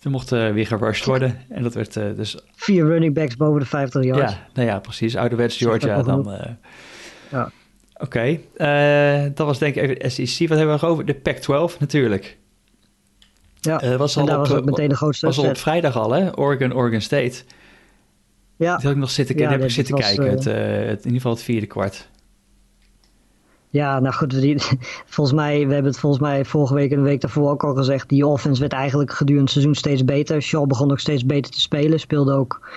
[0.02, 1.38] mocht weer gerushed worden.
[1.48, 2.36] En dat werd dus...
[2.54, 4.32] Vier running backs boven de 50 yards.
[4.32, 5.16] Ja, nou ja, precies.
[5.16, 6.36] Ouderwets Georgia dan.
[7.30, 7.50] ja.
[7.94, 9.30] Oké, okay.
[9.34, 10.48] dat was denk ik even SEC.
[10.48, 11.04] Wat hebben we nog over?
[11.04, 12.38] De Pac-12 natuurlijk.
[13.60, 16.10] Ja, was al daar op, was ook meteen de grootste was al op vrijdag al,
[16.10, 16.38] hè?
[16.38, 17.42] Oregon, Oregon State.
[18.56, 18.72] Ja.
[18.72, 21.04] Dat heb ik nog zitten, ja, heb ik zitten was, kijken, het, uh, het, in
[21.04, 22.08] ieder geval het vierde kwart.
[23.70, 24.56] Ja, nou goed, die,
[25.14, 27.74] volgens mij, we hebben het volgens mij vorige week en de week daarvoor ook al
[27.74, 28.08] gezegd.
[28.08, 30.42] Die offense werd eigenlijk gedurende het seizoen steeds beter.
[30.42, 32.00] Shaw begon ook steeds beter te spelen.
[32.00, 32.68] Speelde ook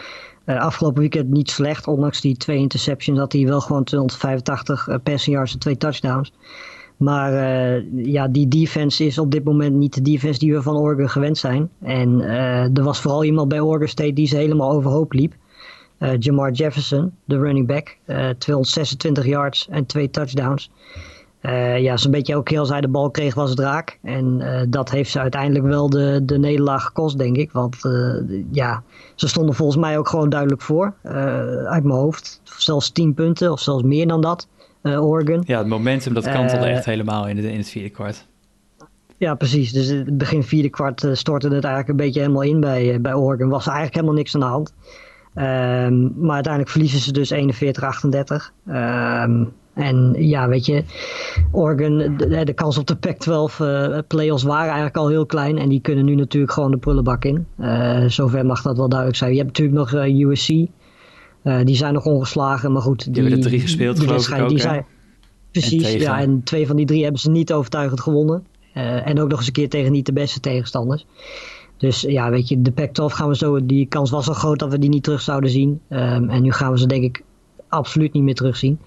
[0.46, 1.88] uh, afgelopen weekend niet slecht.
[1.88, 6.34] Ondanks die twee interceptions had hij wel gewoon 285 uh, passing yards en twee touchdowns.
[6.98, 10.78] Maar uh, ja, die defense is op dit moment niet de defense die we van
[10.78, 11.70] Oregon gewend zijn.
[11.82, 12.22] En
[12.76, 15.34] er was vooral iemand bij Oregon State die ze helemaal overhoop liep.
[16.04, 17.98] Uh, Jamar Jefferson, de running back.
[18.06, 20.72] Uh, eh, 226 yards en twee touchdowns.
[21.78, 24.00] Ja, zo'n beetje elke keer als hij de bal kreeg was het raak.
[24.02, 27.52] En dat heeft ze uiteindelijk wel de, de nederlaag gekost, denk ik.
[27.52, 27.78] Want
[28.52, 28.84] ja,
[29.16, 30.94] ze stonden volgens mij ook gewoon duidelijk voor.
[31.66, 32.42] uit mijn hoofd.
[32.44, 34.48] Zelfs 10 punten of zelfs meer dan dat.
[34.84, 35.44] Oregon.
[35.46, 38.28] Ja, het momentum dat kantelde echt helemaal in, de, in het vierde kwart.
[39.18, 39.72] Ja, precies.
[39.72, 43.50] Dus het begin vierde kwart stortte het eigenlijk een beetje helemaal in bij, bij Oregon.
[43.50, 44.74] Was er eigenlijk helemaal niks aan de hand.
[45.34, 48.52] Ehm, maar uiteindelijk verliezen ze dus 41-38.
[48.68, 50.84] Um, en ja, weet je,
[51.52, 55.58] Oregon, de, de kans op de Pac-12 uh, playoffs waren eigenlijk al heel klein.
[55.58, 57.48] En die kunnen nu natuurlijk gewoon de prullenbak in.
[57.60, 59.32] Uh, zover mag dat wel duidelijk zijn.
[59.32, 60.50] Je hebt natuurlijk nog uh, USC.
[61.64, 63.04] Die zijn nog ongeslagen, maar goed.
[63.04, 64.86] Die, die hebben er drie gespeeld, die geloof ik ook, die zijn,
[65.52, 66.20] Precies, en ja.
[66.20, 68.46] En twee van die drie hebben ze niet overtuigend gewonnen.
[68.74, 71.06] en ook nog eens een keer tegen niet de beste tegenstanders.
[71.78, 73.66] Dus ja, weet je, de Pac-12 gaan we zo...
[73.66, 75.82] Die kans was al groot dat we die niet terug zouden zien.
[75.90, 77.24] Um, en nu gaan we ze denk ik
[77.68, 78.80] absoluut niet meer terugzien.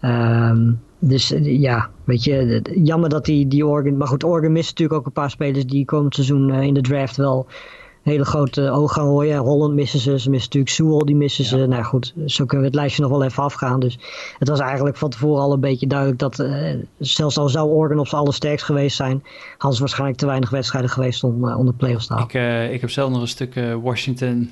[0.00, 3.96] Um, dus ja, weet je, jammer dat die, die Oregon...
[3.96, 7.16] Maar goed, Oregon mist natuurlijk ook een paar spelers die komend seizoen in de draft
[7.16, 7.46] wel
[8.04, 9.38] hele grote oog gaan gooien.
[9.38, 11.66] Holland missen ze, ze missen natuurlijk Sewell, die missen ze.
[11.66, 13.80] Nou goed, zo kunnen we het lijstje nog wel even afgaan.
[13.80, 13.98] Dus
[14.38, 17.98] het was eigenlijk van tevoren al een beetje duidelijk dat, uh, zelfs al zou Oregon
[17.98, 21.66] op zijn allersterkst geweest zijn, hadden ze waarschijnlijk te weinig wedstrijden geweest om, uh, om
[21.66, 22.28] de playoffs te halen.
[22.28, 24.50] Ik, uh, ik heb zelf nog een stuk Washington,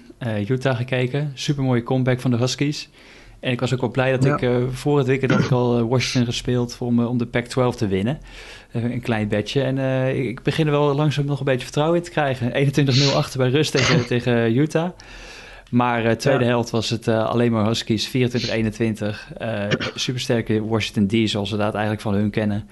[0.49, 1.31] Utah gekeken.
[1.35, 2.91] Super mooie comeback van de Huskies.
[3.43, 5.89] En ik was ook wel blij dat ik uh, voor het weekend had ik al
[5.89, 8.19] Washington gespeeld om, om de Pac-12 te winnen.
[8.73, 9.63] Een klein bedje.
[9.63, 9.79] En
[10.17, 12.53] ik begin er wel langzaam nog een beetje vertrouwen in te krijgen.
[12.53, 14.91] 21-0 achter bij rust tegen, tegen Utah.
[15.71, 16.51] Maar uh, tweede ja.
[16.51, 18.11] helft was het uh, alleen maar Huskies 24-21.
[18.13, 22.69] Uh, supersterke Washington D, zoals we dat eigenlijk van hun kennen.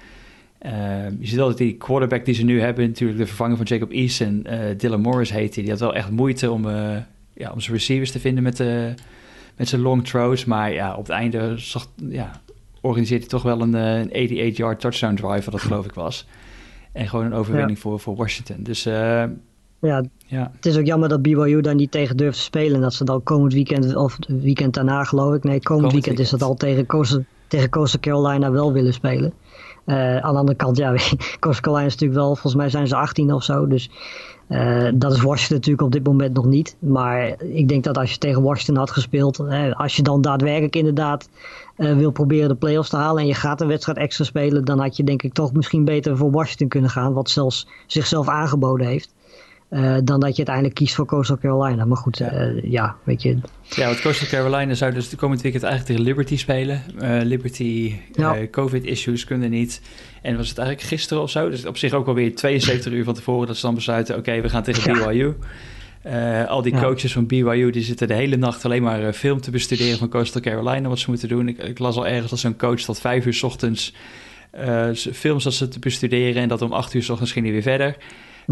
[1.19, 3.91] je ziet wel dat die quarterback die ze nu hebben, natuurlijk de vervanger van Jacob
[3.91, 6.69] Eason, Dylan Morris heet die, die had wel echt moeite om,
[7.35, 8.95] ja, om zijn receivers te vinden met, de,
[9.61, 10.45] met zijn long throws.
[10.45, 12.31] Maar ja, op het einde zag, ja,
[12.81, 16.27] organiseert hij toch wel een, een 88-yard touchdown drive, wat dat geloof ik was.
[16.93, 17.83] En gewoon een overwinning ja.
[17.83, 18.63] voor, voor Washington.
[18.63, 22.75] Dus ja, ja, het is ook jammer dat BYU daar niet tegen durft te spelen.
[22.75, 25.45] En dat ze dan komend weekend, of het weekend daarna geloof ik.
[25.45, 28.93] Nee, komend, komend weekend, weekend, is dat al tegen Coastal, tegen Coastal Carolina wel willen
[28.93, 29.33] spelen.
[29.87, 30.91] Uh, aan de andere kant, ja,
[31.41, 33.67] Coastal Carolina is natuurlijk wel, volgens mij zijn ze 18 of zo.
[33.67, 33.91] Dus
[34.51, 36.77] uh, dat is Washington natuurlijk op dit moment nog niet.
[36.79, 40.77] Maar ik denk dat als je tegen Washington had gespeeld, hè, als je dan daadwerkelijk
[40.77, 41.29] inderdaad
[41.77, 44.79] uh, wil proberen de playoffs te halen en je gaat een wedstrijd extra spelen, dan
[44.79, 48.87] had je denk ik toch misschien beter voor Washington kunnen gaan, wat zelfs zichzelf aangeboden
[48.87, 49.15] heeft.
[49.71, 51.85] Uh, dan dat je uiteindelijk kiest voor Coastal Carolina.
[51.85, 53.39] Maar goed, ja, ja weet je.
[53.69, 56.83] Ja, want Coastal Carolina zou dus de komende weekend eigenlijk tegen Liberty spelen.
[57.23, 58.49] Liberty, ja.
[58.51, 59.81] COVID-issues kunnen niet.
[60.23, 61.51] En was het eigenlijk gisteren of zo?
[61.51, 64.17] Dus op zich ook alweer 72 uur van tevoren dat ze dan besluiten...
[64.17, 64.93] oké, okay, we gaan tegen.
[64.93, 65.35] BYU.
[66.47, 69.99] al die coaches van BYU die zitten de hele nacht alleen maar film te bestuderen
[69.99, 70.89] van Coastal Carolina...
[70.89, 71.49] wat ze moeten doen.
[71.49, 73.95] Ik, ik las al ergens dat zo'n coach tot vijf uur s ochtends...
[75.13, 77.63] films dat ze te bestuderen en dat om acht uur s ochtends ging hij weer
[77.63, 77.97] verder...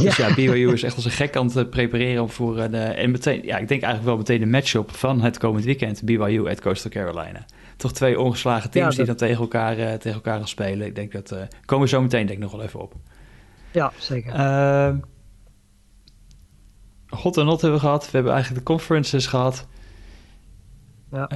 [0.05, 2.57] Dus ja, BYU is echt als een gek aan het prepareren voor.
[2.57, 6.03] Uh, en meteen, ja, ik denk eigenlijk wel meteen de matchup van het komend weekend.
[6.05, 7.47] BYU at Coastal Carolina.
[7.79, 8.97] Toch twee ongeslagen teams ja, dat...
[8.97, 10.87] die dan tegen elkaar, uh, tegen elkaar gaan spelen.
[10.87, 11.33] Ik denk dat...
[11.33, 12.95] Uh, komen we zo meteen denk ik nog wel even op.
[13.73, 14.33] Ja, zeker.
[17.07, 18.05] hot en not hebben we gehad.
[18.05, 19.67] We hebben eigenlijk de conferences gehad.
[21.11, 21.29] Ja.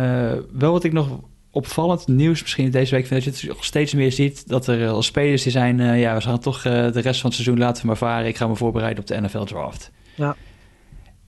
[0.53, 1.21] wel wat ik nog
[1.53, 4.89] opvallend nieuws misschien deze week vind dat je het nog steeds meer ziet dat er
[4.89, 7.59] al spelers die zijn, uh, ja, we gaan toch uh, de rest van het seizoen
[7.59, 8.27] laten maar varen.
[8.27, 9.91] Ik ga me voorbereiden op de NFL draft.
[10.15, 10.37] Ja.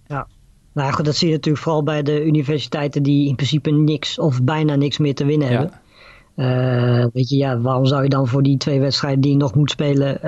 [0.07, 0.27] Ja.
[0.75, 4.43] Nou goed, dat zie je natuurlijk vooral bij de universiteiten die in principe niks of
[4.43, 5.59] bijna niks meer te winnen ja.
[5.59, 5.81] hebben.
[6.37, 9.55] Uh, weet je, ja, waarom zou je dan voor die twee wedstrijden die je nog
[9.55, 10.23] moet spelen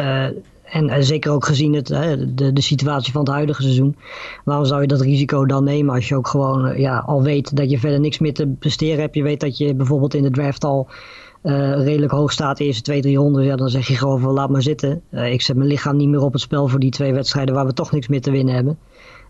[0.64, 3.96] en, en, zeker ook gezien het, de, de situatie van het huidige seizoen.
[4.44, 7.56] Waarom zou je dat risico dan nemen als je ook gewoon eh, ja, al weet
[7.56, 9.14] dat je verder niks meer te presteren hebt.
[9.14, 10.88] Je weet dat je bijvoorbeeld in de draft al
[11.42, 13.44] redelijk hoog staat, de eerste twee, drie ronden.
[13.44, 15.02] Ja, dan zeg je gewoon van laat maar zitten.
[15.10, 17.72] Ik zet mijn lichaam niet meer op het spel voor die twee wedstrijden waar we
[17.72, 18.78] toch niks meer te winnen hebben.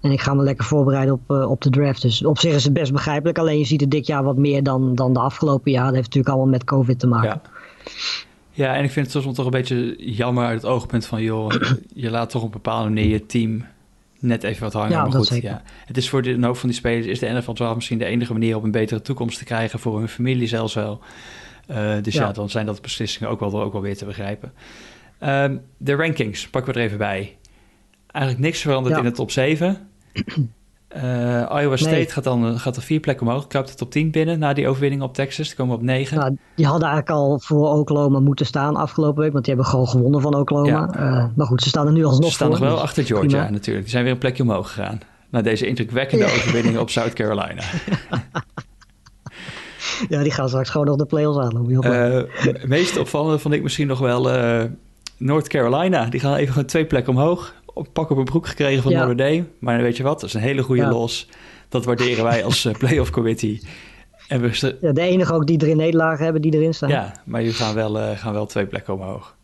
[0.06, 2.02] En ik ga me lekker voorbereiden op, uh, op de draft.
[2.02, 3.38] Dus op zich is het best begrijpelijk.
[3.38, 5.84] Alleen je ziet het dit jaar wat meer dan, dan de afgelopen jaar.
[5.84, 7.40] Dat heeft natuurlijk allemaal met COVID te maken.
[7.44, 7.50] Ja.
[8.50, 11.22] Ja, en ik vind het soms toch een beetje jammer uit het oogpunt van...
[11.22, 11.50] joh,
[11.94, 13.64] je laat toch op een bepaalde manier je team
[14.18, 14.90] net even wat hangen.
[14.90, 15.62] Ja, maar goed, ja.
[15.86, 17.06] Het is voor de, een hoop van die spelers...
[17.06, 19.78] is de NFL 12 misschien de enige manier om een betere toekomst te krijgen...
[19.78, 21.00] voor hun familie zelfs wel.
[21.70, 22.26] Uh, dus ja.
[22.26, 22.32] ja.
[22.32, 24.52] dan zijn dat beslissingen ook wel, ook wel weer te begrijpen.
[25.22, 27.36] Um, de rankings, pakken we er even bij.
[28.06, 29.00] Eigenlijk niks veranderd ja.
[29.00, 29.88] in de top 7.
[30.96, 32.10] Uh, Iowa State nee.
[32.10, 33.46] gaat dan gaat er vier plekken omhoog.
[33.46, 35.46] Klapt het op 10 binnen na die overwinning op Texas.
[35.46, 36.16] Die komen op 9.
[36.16, 39.32] Nou, die hadden eigenlijk al voor Oklahoma moeten staan afgelopen week.
[39.32, 40.90] Want die hebben gewoon gewonnen van Oklahoma.
[40.92, 41.00] Ja.
[41.00, 43.04] Uh, maar goed, ze staan er nu alsnog Ze staan voor, nog wel dus achter
[43.04, 43.50] Georgia prima.
[43.50, 43.84] natuurlijk.
[43.84, 45.00] Die zijn weer een plekje omhoog gegaan.
[45.30, 46.30] Na deze indrukwekkende ja.
[46.30, 47.62] overwinning op South Carolina.
[50.08, 51.70] ja, die gaan straks gewoon nog de play-offs aan.
[51.70, 54.30] Uh, het meest opvallende vond ik misschien nog wel
[55.16, 56.04] North Carolina.
[56.04, 57.54] Die gaan even gewoon twee plekken omhoog
[57.92, 58.98] pak op een broek gekregen van ja.
[58.98, 59.44] Notre Dame.
[59.58, 60.90] Maar weet je wat, dat is een hele goede ja.
[60.90, 61.28] los.
[61.68, 63.60] Dat waarderen wij als uh, playoff committee.
[64.28, 66.88] En we ja, de enige ook die drie nederlagen hebben die erin staan.
[66.88, 69.36] Ja, maar jullie gaan wel, uh, gaan wel twee plekken omhoog.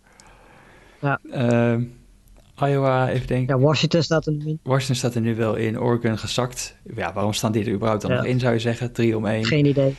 [1.00, 1.20] Ja.
[1.24, 3.56] Uh, Iowa, even denken.
[3.56, 4.60] Ja, Washington staat er nu in.
[4.62, 5.80] Washington staat er nu wel in.
[5.80, 6.76] Oregon gezakt.
[6.96, 8.92] Ja, waarom staan die er überhaupt dan nog in, zou je zeggen?
[8.92, 9.44] Drie om één.
[9.44, 9.94] Geen idee.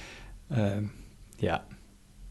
[0.49, 0.83] Ehm,
[1.37, 1.63] ja.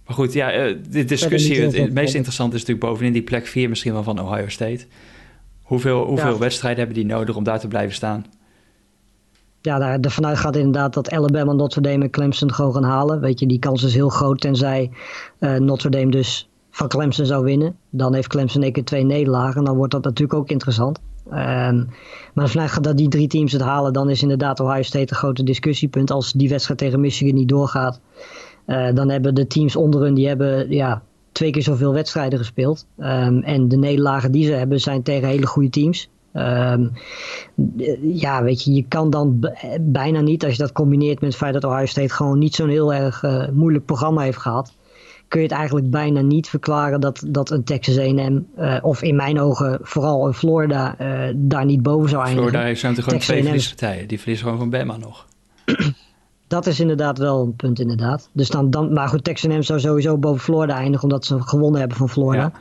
[0.07, 0.51] Maar goed, ja,
[0.91, 4.21] de discussie, het, het, meest interessante is natuurlijk bovenin die plek 4 misschien wel van
[4.21, 4.87] Ohio State.
[5.73, 8.25] Hoeveel, hoeveel wedstrijden hebben die nodig om daar te blijven staan?
[9.61, 13.21] Ja, daar, ervan uit gaat inderdaad dat Alabama, Notre Dame en Clemson gewoon gaan halen.
[13.21, 14.91] Weet je, die kans is heel groot tenzij
[15.39, 17.77] uh, Notre Dame dus van Clemson zou winnen.
[17.91, 19.65] Dan heeft Clemson één keer twee nederlagen.
[19.65, 20.99] Dan wordt dat natuurlijk ook interessant.
[21.27, 21.89] Um,
[22.35, 25.43] maar vanuit dat die drie teams het halen, dan is inderdaad Ohio State een grote
[25.43, 26.11] discussiepunt.
[26.11, 28.01] Als die wedstrijd tegen Michigan niet doorgaat,
[28.67, 31.03] uh, dan hebben de teams onder hun, die hebben ja,
[31.33, 32.87] twee keer zoveel wedstrijden gespeeld.
[32.99, 36.09] Um, en de nederlagen die ze hebben zijn tegen hele goede teams.
[36.35, 36.93] Um,
[38.03, 41.53] ja, weet je, je kan dan bijna niet, als je dat combineert met het feit
[41.53, 44.75] dat Ohio State gewoon niet zo'n heel erg uh, moeilijk programma heeft gehad,
[45.29, 49.17] kun je het eigenlijk bijna niet verklaren dat, dat een Texas A&M, uh, of in
[49.17, 52.49] mijn ogen vooral een Florida, uh, daar niet boven zou eindigen.
[52.49, 55.27] Florida heeft zijn gewoon twee verliespartijen, die verliezen gewoon van Bama nog.
[56.53, 58.29] Dat is inderdaad wel een punt, inderdaad.
[58.33, 61.81] Dus dan, dan, maar goed, Texas A&M zou sowieso boven Florida eindigen, omdat ze gewonnen
[61.81, 62.53] hebben van Florida.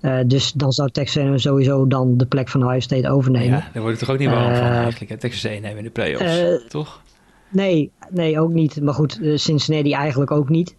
[0.00, 0.18] Ja.
[0.18, 3.58] Uh, dus dan zou Texas A&M sowieso dan de plek van Ohio State overnemen.
[3.58, 5.16] Ja, daar wordt het toch ook niet warm van eigenlijk, hè?
[5.16, 7.02] Texas A&M in de playoffs, uh, toch?
[7.48, 8.82] Nee, nee, ook niet.
[8.82, 10.76] Maar goed, Cincinnati eigenlijk ook niet.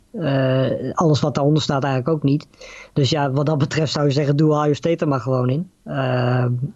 [0.94, 2.48] alles wat daaronder staat eigenlijk ook niet.
[2.94, 5.70] Dus ja, wat dat betreft zou je zeggen, doe Ohio State er maar gewoon in.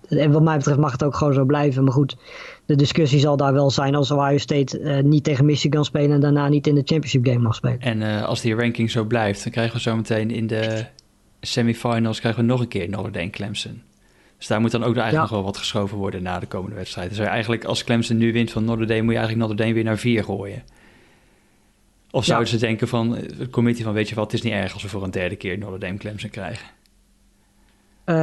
[0.08, 1.84] en wat mij betreft mag het ook gewoon zo blijven.
[1.84, 2.18] Maar goed,
[2.66, 6.20] de discussie zal daar wel zijn als Ohio State uh, niet tegen Michigan spelen en
[6.20, 7.80] daarna niet in de championship game mag spelen.
[7.82, 10.86] En uh, als die ranking zo blijft, dan krijgen we zo meteen in de
[11.42, 13.82] semifinals krijgen we nog een keer Notre Dame Clemson.
[14.38, 15.22] Dus daar moet dan ook eigenlijk ja.
[15.22, 17.10] nog wel wat geschoven worden na de komende wedstrijd.
[17.10, 19.84] Dus eigenlijk als Clemson nu wint van Notre Dame, moet je eigenlijk Notre Dame weer
[19.84, 20.64] naar vier gooien.
[22.12, 22.58] Of zouden ja.
[22.58, 24.90] ze denken van, het committee van, weet je wat, het is niet erg als we
[24.90, 26.68] voor een derde keer Notre Dame Clemson krijgen.
[28.06, 28.16] Uh,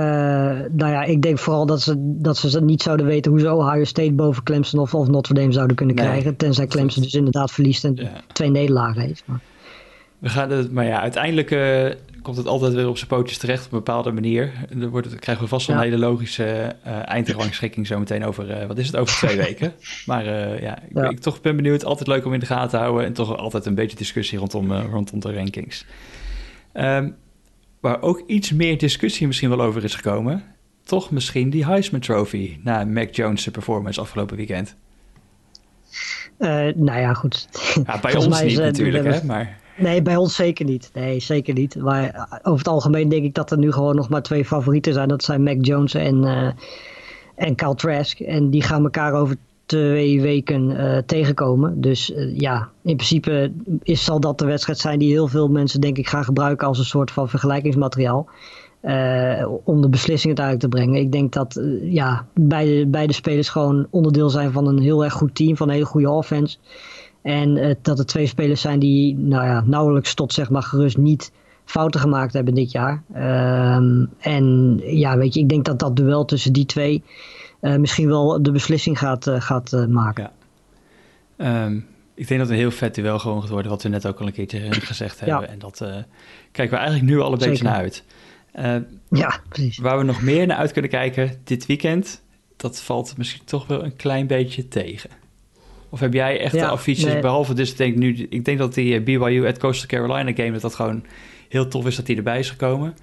[0.72, 3.84] nou ja, ik denk vooral dat ze, dat ze niet zouden weten hoe ze Ohio
[3.84, 6.36] State boven Clemson of, of Notre Dame zouden kunnen nee, krijgen.
[6.36, 8.20] Tenzij Clemson dus inderdaad verliest en ja.
[8.32, 9.22] twee nederlagen heeft.
[9.26, 9.40] Maar.
[10.18, 11.86] We gaan het, maar ja, uiteindelijk uh,
[12.22, 14.52] komt het altijd weer op zijn pootjes terecht op een bepaalde manier.
[14.74, 15.82] Dan wordt het, krijgen we vast wel ja.
[15.82, 19.72] een hele logische uh, eindrangschikking zo meteen over, wat is het, over twee weken.
[20.06, 20.24] Maar
[20.62, 21.08] ja, ik, ja.
[21.08, 21.84] ik, toch ben benieuwd.
[21.84, 24.72] Altijd leuk om in de gaten te houden en toch altijd een beetje discussie rondom,
[24.72, 25.84] rondom de rankings.
[26.74, 27.16] Um,
[27.82, 30.42] waar ook iets meer discussie misschien wel over is gekomen.
[30.84, 34.76] Toch misschien die Heisman Trophy na Mac Jones' performance afgelopen weekend.
[36.38, 37.48] Uh, nou ja, goed.
[37.86, 39.58] Ja, bij ons niet is, natuurlijk, hè, maar...
[39.76, 40.90] Nee, bij ons zeker niet.
[40.94, 41.76] Nee, zeker niet.
[41.76, 45.08] Maar over het algemeen denk ik dat er nu gewoon nog maar twee favorieten zijn.
[45.08, 46.50] Dat zijn Mac Jones en, uh,
[47.34, 48.20] en Kyle Trask.
[48.20, 49.36] En die gaan elkaar over
[49.72, 51.80] twee weken uh, tegenkomen.
[51.80, 55.80] Dus uh, ja, in principe is, zal dat de wedstrijd zijn die heel veel mensen
[55.80, 58.28] denk ik gaan gebruiken als een soort van vergelijkingsmateriaal.
[58.82, 61.00] Uh, om de beslissingen uit te brengen.
[61.00, 65.34] Ik denk dat ja, beide, beide spelers gewoon onderdeel zijn van een heel erg goed
[65.34, 66.58] team, van een hele goede offense.
[67.22, 71.32] En dat er twee spelers zijn die nou ja, nauwelijks tot zeg maar gerust niet
[71.64, 73.02] fouten gemaakt hebben dit jaar.
[73.12, 77.02] Ehm, en ja, weet je, ik denk dat dat duel tussen die twee
[77.62, 80.30] misschien wel de beslissing gaat, uh, gaat uh, maken.
[81.38, 81.64] Ja.
[81.64, 84.06] Um, ik denk dat het een heel vet duel gewoon gaat worden, wat we net
[84.06, 85.40] ook al een keertje gezegd hebben.
[85.40, 85.46] Ja.
[85.46, 85.78] En dat
[86.52, 87.48] kijken we eigenlijk nu al een Zeker.
[87.48, 88.04] beetje naar uit.
[89.10, 89.78] ja, precies.
[89.78, 92.22] Waar we nog meer naar uit kunnen kijken dit weekend,
[92.56, 95.10] dat valt misschien toch wel een klein beetje tegen.
[95.88, 97.20] Of heb jij echt ja, affiches, nee.
[97.20, 100.74] behalve dus, denk nu, ik denk dat die BYU at Coastal Carolina game, dat dat
[100.74, 101.04] gewoon
[101.48, 102.96] heel tof is dat die erbij is gekomen.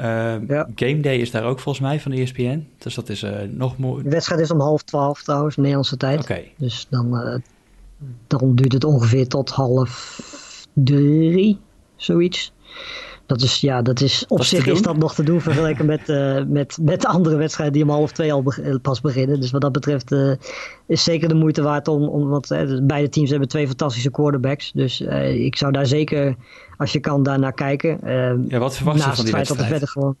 [0.00, 0.68] Uh, ja.
[0.74, 2.68] Game Day is daar ook volgens mij van de ESPN.
[2.78, 4.02] Dus dat is uh, nog mooi.
[4.02, 6.20] De wedstrijd is om half twaalf trouwens, Nederlandse tijd.
[6.20, 6.52] Okay.
[6.56, 7.36] Dus dan, uh,
[8.26, 10.20] dan duurt het ongeveer tot half
[10.72, 11.58] drie,
[11.96, 12.52] zoiets.
[13.26, 16.08] Dat is, ja, dat is op dat zich is dat nog te doen vergeleken met,
[16.08, 19.40] uh, met, met de andere wedstrijden die om half twee al be pas beginnen.
[19.40, 20.32] Dus wat dat betreft uh,
[20.86, 24.72] is zeker de moeite waard om, om want uh, beide teams hebben twee fantastische quarterbacks.
[24.72, 25.00] Dus
[25.34, 26.34] ik zou daar zeker,
[26.76, 27.98] als je kan, daar naar kijken.
[28.48, 29.48] ja, wat verwacht je van die wedstrijd?
[29.48, 30.16] Dat verder gewoon,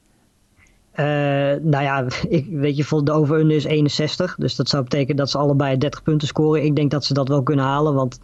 [1.70, 4.36] nou ja, ik, weet je, de over-under is 61.
[4.38, 6.64] Dus dat zou betekenen dat ze allebei 30 punten scoren.
[6.64, 7.94] Ik denk dat ze dat wel kunnen halen.
[7.94, 8.18] Want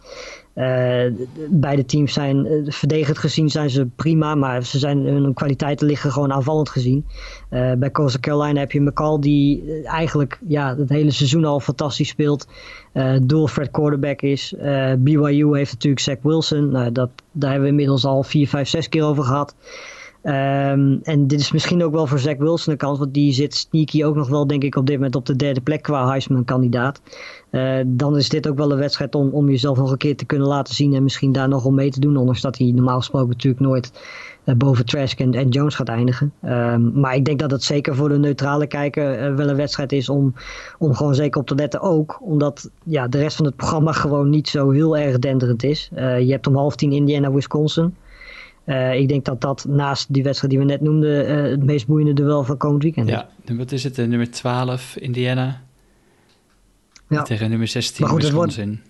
[1.49, 4.35] beide teams zijn, uh, verdedigend gezien zijn ze prima.
[4.35, 7.05] Maar ze zijn, hun kwaliteiten liggen gewoon aanvallend gezien.
[7.49, 12.47] bij Coastal Carolina heb je McCall die eigenlijk ja, het hele seizoen al fantastisch speelt.
[13.21, 14.53] door Fred quarterback is.
[14.97, 16.69] BYU heeft natuurlijk Zach Wilson.
[16.69, 19.55] Nou, dat, daar hebben we inmiddels al 4, 5, 6 keer over gehad.
[20.25, 23.55] Um, en dit is misschien ook wel voor Zach Wilson een kans, want die zit
[23.55, 27.01] sneaky ook nog wel, denk ik, op dit moment op de derde plek qua Heisman-kandidaat.
[27.51, 30.25] Uh, dan is dit ook wel een wedstrijd om, om jezelf nog een keer te
[30.25, 32.97] kunnen laten zien en misschien daar nog om mee te doen, ondanks dat hij normaal
[32.97, 33.91] gesproken natuurlijk nooit
[34.57, 36.33] boven Trask en, Jones gaat eindigen.
[36.41, 40.09] Ehm, maar ik denk dat het zeker voor de neutrale kijker wel een wedstrijd is
[40.09, 40.33] om,
[40.77, 42.19] om gewoon zeker op te letten ook.
[42.21, 45.89] Omdat ja, de rest van het programma gewoon niet zo heel erg denderend is.
[45.95, 47.95] je hebt om half tien Indiana-Wisconsin.
[48.65, 51.87] Uh, ik denk dat dat naast die wedstrijd die we net noemden uh, het meest
[51.87, 53.13] boeiende duel van komend weekend is.
[53.13, 53.97] Ja, wat is het?
[53.97, 55.61] nummer 12 Indiana
[57.07, 57.21] ja.
[57.21, 58.67] tegen nummer 16 maar goed, Wisconsin.
[58.67, 58.83] Wordt,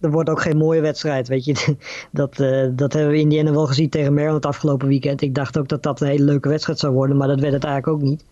[0.00, 1.76] er wordt ook geen mooie wedstrijd, weet je.
[2.10, 5.22] Dat, uh, dat hebben we in Indiana wel gezien tegen Maryland afgelopen weekend.
[5.22, 7.64] Ik dacht ook dat dat een hele leuke wedstrijd zou worden, maar dat werd het
[7.64, 8.24] eigenlijk ook niet.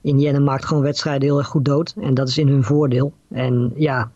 [0.00, 3.12] Indiana maakt gewoon wedstrijden heel erg goed dood en dat is in hun voordeel.
[3.28, 4.10] En ja,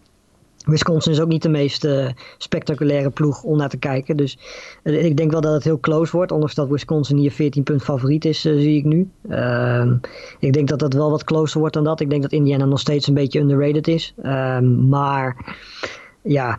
[0.68, 2.08] Wisconsin is ook niet de meest uh,
[2.38, 4.16] spectaculaire ploeg om naar te kijken.
[4.16, 4.38] Dus
[4.82, 6.32] uh, ik denk wel dat het heel close wordt.
[6.32, 9.08] Ondanks dat Wisconsin hier 14 punt favoriet is, uh, zie ik nu.
[9.28, 9.96] Ehm,
[10.38, 12.00] ik denk dat dat wel wat closer wordt dan dat.
[12.00, 14.14] Ik denk dat Indiana nog steeds een beetje underrated is.
[14.22, 15.56] Ehm, maar
[16.22, 16.58] ja,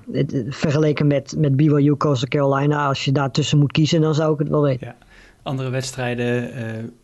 [0.50, 4.50] vergeleken met, met BYU Coastal Carolina, als je daartussen moet kiezen, dan zou ik het
[4.50, 4.96] wel weten.
[5.44, 6.52] Andere wedstrijden,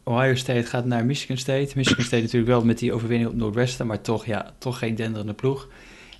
[0.03, 1.71] Ohio State gaat naar Michigan State.
[1.75, 5.33] Michigan State natuurlijk wel met die overwinning op Noordwesten, maar toch, ja, toch geen denderende
[5.33, 5.67] ploeg.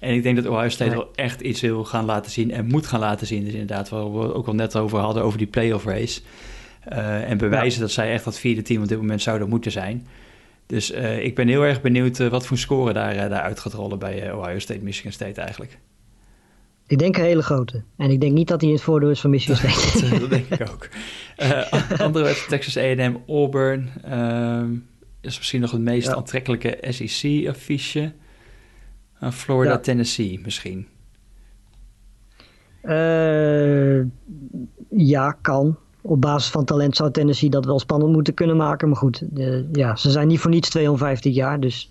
[0.06, 2.88] En ik denk dat Ohio State wel echt iets wil gaan laten zien en moet
[2.88, 3.44] gaan laten zien.
[3.44, 6.22] Dus inderdaad, waar we ook al net over hadden, over die playoff race.
[6.90, 10.08] Uh, en bewijzen dat zij echt dat vierde team op dit moment zouden moeten zijn.
[10.66, 13.74] Dus uh, ik ben heel erg benieuwd uh, wat voor score daar, daar uit gaat
[13.74, 15.80] rollen bij Ohio State, Michigan State eigenlijk.
[16.88, 17.84] Ik denk een hele grote.
[17.98, 20.20] En ik denk niet dat hij in het voordeel is van Michigan State.
[20.20, 20.90] dat denk ik ook.
[21.98, 23.90] andere wedstrijd, Texas A&M, Auburn.
[24.04, 24.72] Ehm,
[25.22, 28.12] is misschien nog het meest aantrekkelijke SEC-affiche.
[29.32, 30.88] Florida, Tennessee misschien?
[32.84, 34.04] Uh,
[34.90, 35.78] ja, kan.
[36.02, 38.88] Op basis van talent zou Tennessee dat wel spannend moeten kunnen maken.
[38.88, 39.24] Maar goed,
[39.72, 41.60] ja, ze zijn niet voor niets 250 jaar.
[41.60, 41.90] Dus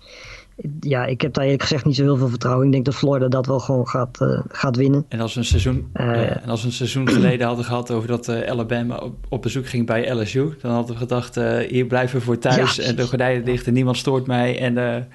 [0.79, 2.65] ja, ik heb daar eerlijk gezegd niet zo heel veel vertrouwen.
[2.65, 5.05] Ik denk dat Florida dat wel gewoon gaat, uh, gaat winnen.
[5.07, 8.07] En als we een seizoen, uh, en als we een seizoen geleden hadden gehad over
[8.07, 11.35] dat uh, Alabama op, op, bezoek ging bij LSU, dan hadden we gedacht:
[11.69, 14.59] hier blijven we voor thuis en de gordijnen dicht en niemand stoort mij.
[14.59, 15.07] En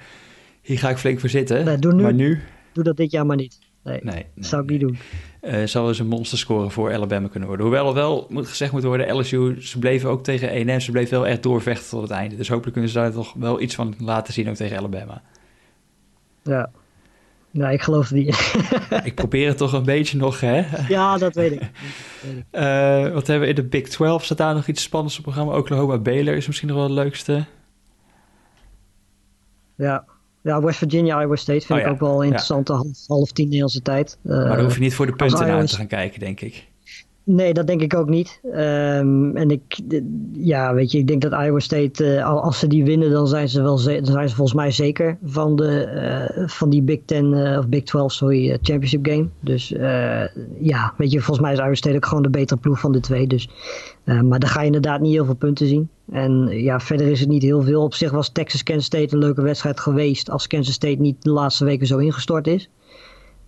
[0.71, 1.65] hier ga ik flink voor zitten.
[1.65, 2.41] Nee, doe nu, maar nu...
[2.73, 3.59] Doe dat dit jaar maar niet.
[3.83, 4.97] Nee, nee, dat zou ik niet doen.
[5.41, 7.65] Uh, zou eens een monsterscore voor Alabama kunnen worden.
[7.65, 11.19] Hoewel het wel moet gezegd moet worden, LSU, ze bleven ook tegen ENM, ze bleven
[11.19, 12.35] wel echt doorvechten tot het einde.
[12.35, 15.21] Dus hopelijk kunnen ze daar toch wel iets van laten zien ook tegen Alabama.
[16.43, 16.69] Ja,
[17.51, 18.25] nou, ik geloof die.
[19.03, 20.65] ik probeer het toch een beetje nog, hè?
[20.87, 21.61] Ja, dat weet ik.
[22.51, 24.23] Uh, wat hebben we in de Big 12?
[24.23, 25.59] Staat daar nog iets spannends op het programma?
[25.59, 27.45] Oklahoma Baylor is misschien nog wel het leukste.
[29.75, 30.05] Ja,
[30.41, 32.67] ja, West Virginia, Iowa State vind oh ik ook wel interessant.
[32.67, 32.73] Ja.
[32.73, 34.17] Half, half tien Nederlandse tijd.
[34.21, 36.69] maar dan hoef je niet voor de punten naar te gaan kijken, denk ik.
[37.23, 38.39] Nee, dat denk ik ook niet.
[38.45, 39.79] Um, en ik,
[40.33, 43.49] ja, weet je, ik denk dat Iowa State, uh, als ze die winnen, dan zijn
[43.49, 45.91] ze, wel dan zijn ze volgens mij zeker van, de,
[46.37, 49.27] uh, van die Big 10 uh, of Big 12, sorry, championship game.
[49.39, 49.67] Dus
[50.59, 52.99] ja, weet je, volgens mij is Iowa State ook gewoon de betere ploeg van de
[52.99, 53.27] twee.
[53.27, 53.49] Dus,
[54.03, 55.89] maar dan ga je inderdaad niet heel veel punten zien.
[56.11, 57.83] En ja, verder is het niet heel veel.
[57.83, 61.31] Op zich was Texas Kansas State een leuke wedstrijd geweest als Kansas State niet de
[61.31, 62.69] laatste weken zo ingestort is.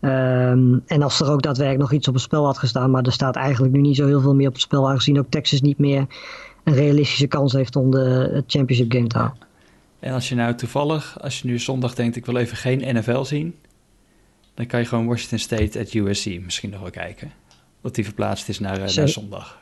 [0.05, 3.11] Um, en als er ook daadwerkelijk nog iets op het spel had gestaan, maar er
[3.11, 5.77] staat eigenlijk nu niet zo heel veel meer op het spel, aangezien ook Texas niet
[5.77, 6.05] meer
[6.63, 9.37] een realistische kans heeft om de championship game te halen.
[9.99, 13.23] En als je nou toevallig, als je nu zondag denkt, ik wil even geen NFL
[13.23, 13.55] zien,
[14.53, 17.31] dan kan je gewoon Washington State at USC misschien nog wel kijken.
[17.81, 19.61] Dat die verplaatst is naar, uh, naar zondag.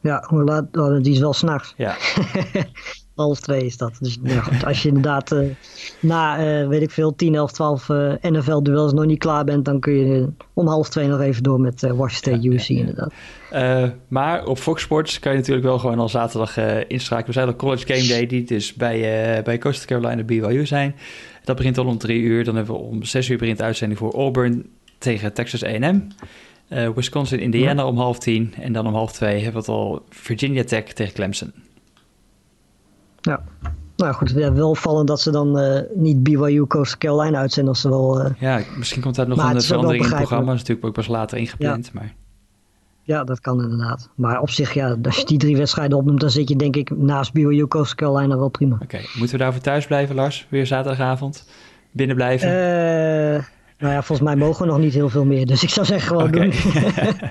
[0.00, 0.76] Ja, hoe laat?
[0.76, 1.74] Oh, die is wel s'nachts.
[1.76, 1.96] Ja.
[3.20, 3.96] half twee is dat.
[4.00, 5.48] Dus ja, goed, als je inderdaad uh,
[6.00, 9.80] na, uh, weet ik veel, 10, 11, 12 uh, NFL-duels nog niet klaar bent, dan
[9.80, 12.78] kun je om half twee nog even door met Washington ja, UC ja.
[12.78, 13.12] inderdaad.
[14.08, 16.56] maar op Fox Sports kan je natuurlijk wel gewoon al zaterdag
[16.88, 17.26] inschakelen.
[17.26, 19.00] We zijn al College Game Day, die dus bij,
[19.42, 20.94] bij Coastal Carolina BYU zijn.
[21.44, 22.44] Dat begint al om drie uur.
[22.44, 24.66] Dan hebben we om zes uur begint de uitzending voor Auburn
[24.98, 26.08] tegen Texas A&M.
[26.94, 28.54] Wisconsin, Indiana om half tien.
[28.60, 31.52] En dan om half twee hebben we het al Virginia Tech tegen Clemson.
[33.20, 33.42] Ja.
[33.96, 37.80] Nou goed, ja, wel opvallend dat ze dan uh, niet BYU Coast Carolina uitzenden als
[37.80, 38.24] ze wel...
[38.24, 38.30] Uh...
[38.38, 40.46] Ja, misschien komt daar nog een verandering in het programma.
[40.46, 41.92] Dat is natuurlijk ook pas later ingepland, ja.
[41.94, 42.14] maar...
[43.02, 44.10] Ja, dat kan inderdaad.
[44.14, 46.96] Maar op zich, ja, als je die drie wedstrijden opnoemt, dan zit je denk ik
[46.96, 48.74] naast BYU Coast Carolina wel prima.
[48.74, 49.04] Oké, okay.
[49.14, 50.46] moeten we daarvoor thuis blijven, Lars?
[50.48, 51.48] Weer zaterdagavond?
[51.90, 52.48] Binnen blijven?
[53.80, 55.46] Nou ja, volgens mij mogen we nog niet heel veel meer.
[55.46, 56.50] Dus ik zou zeggen gewoon okay.
[56.50, 56.52] doen.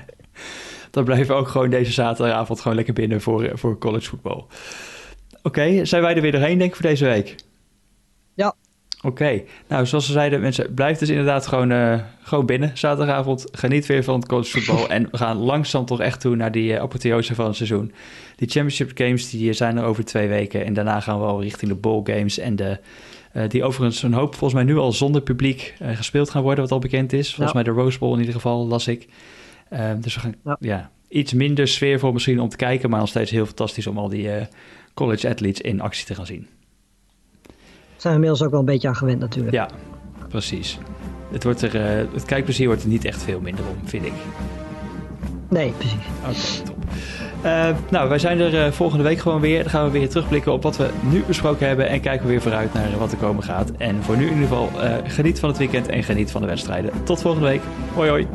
[0.90, 4.46] dan blijven we ook gewoon deze zaterdagavond gewoon lekker binnen voor, voor college voetbal.
[5.42, 7.34] Oké, zijn wij er weer doorheen, denk ik, voor deze week?
[8.34, 8.54] Ja.
[9.02, 13.46] Oké, nou zoals ze zeiden, mensen, blijf dus inderdaad gewoon, uh, gewoon binnen zaterdagavond.
[13.52, 16.80] Geniet weer van het collegevoetbal en we gaan langzaam toch echt toe naar die uh,
[16.80, 17.92] apotheose van het seizoen.
[18.36, 21.70] Die championship games die zijn er over twee weken en daarna gaan we al richting
[21.70, 22.78] de bowl games en de...
[23.32, 26.72] Uh, die overigens een hoop volgens mij nu al zonder publiek gespeeld gaan worden, wat
[26.72, 27.34] al bekend is.
[27.34, 29.08] Volgens mij de Rose Bowl in ieder geval, las ik.
[30.00, 30.56] dus we gaan, ja.
[30.60, 34.08] ja iets minder sfeervol misschien om te kijken, maar nog steeds heel fantastisch om al
[34.08, 34.30] die
[34.94, 36.46] college athletes in actie te gaan zien.
[37.96, 39.54] Zijn we inmiddels ook wel een beetje aan gewend natuurlijk.
[39.54, 39.70] Ja,
[40.28, 40.78] precies.
[41.32, 41.74] Het, wordt er,
[42.12, 44.12] het kijkplezier wordt er niet echt veel minder om, vind ik.
[45.48, 46.60] Nee, precies.
[46.60, 46.84] Oké, top.
[47.44, 49.62] Uh, nou, wij zijn er uh, volgende week gewoon weer.
[49.62, 51.88] Dan gaan we weer terugblikken op wat we nu besproken hebben.
[51.88, 53.70] En kijken we weer vooruit naar wat er komen gaat.
[53.78, 56.46] En voor nu in ieder geval, uh, geniet van het weekend en geniet van de
[56.46, 56.90] wedstrijden.
[57.04, 57.60] Tot volgende week.
[57.94, 58.26] Hoi hoi.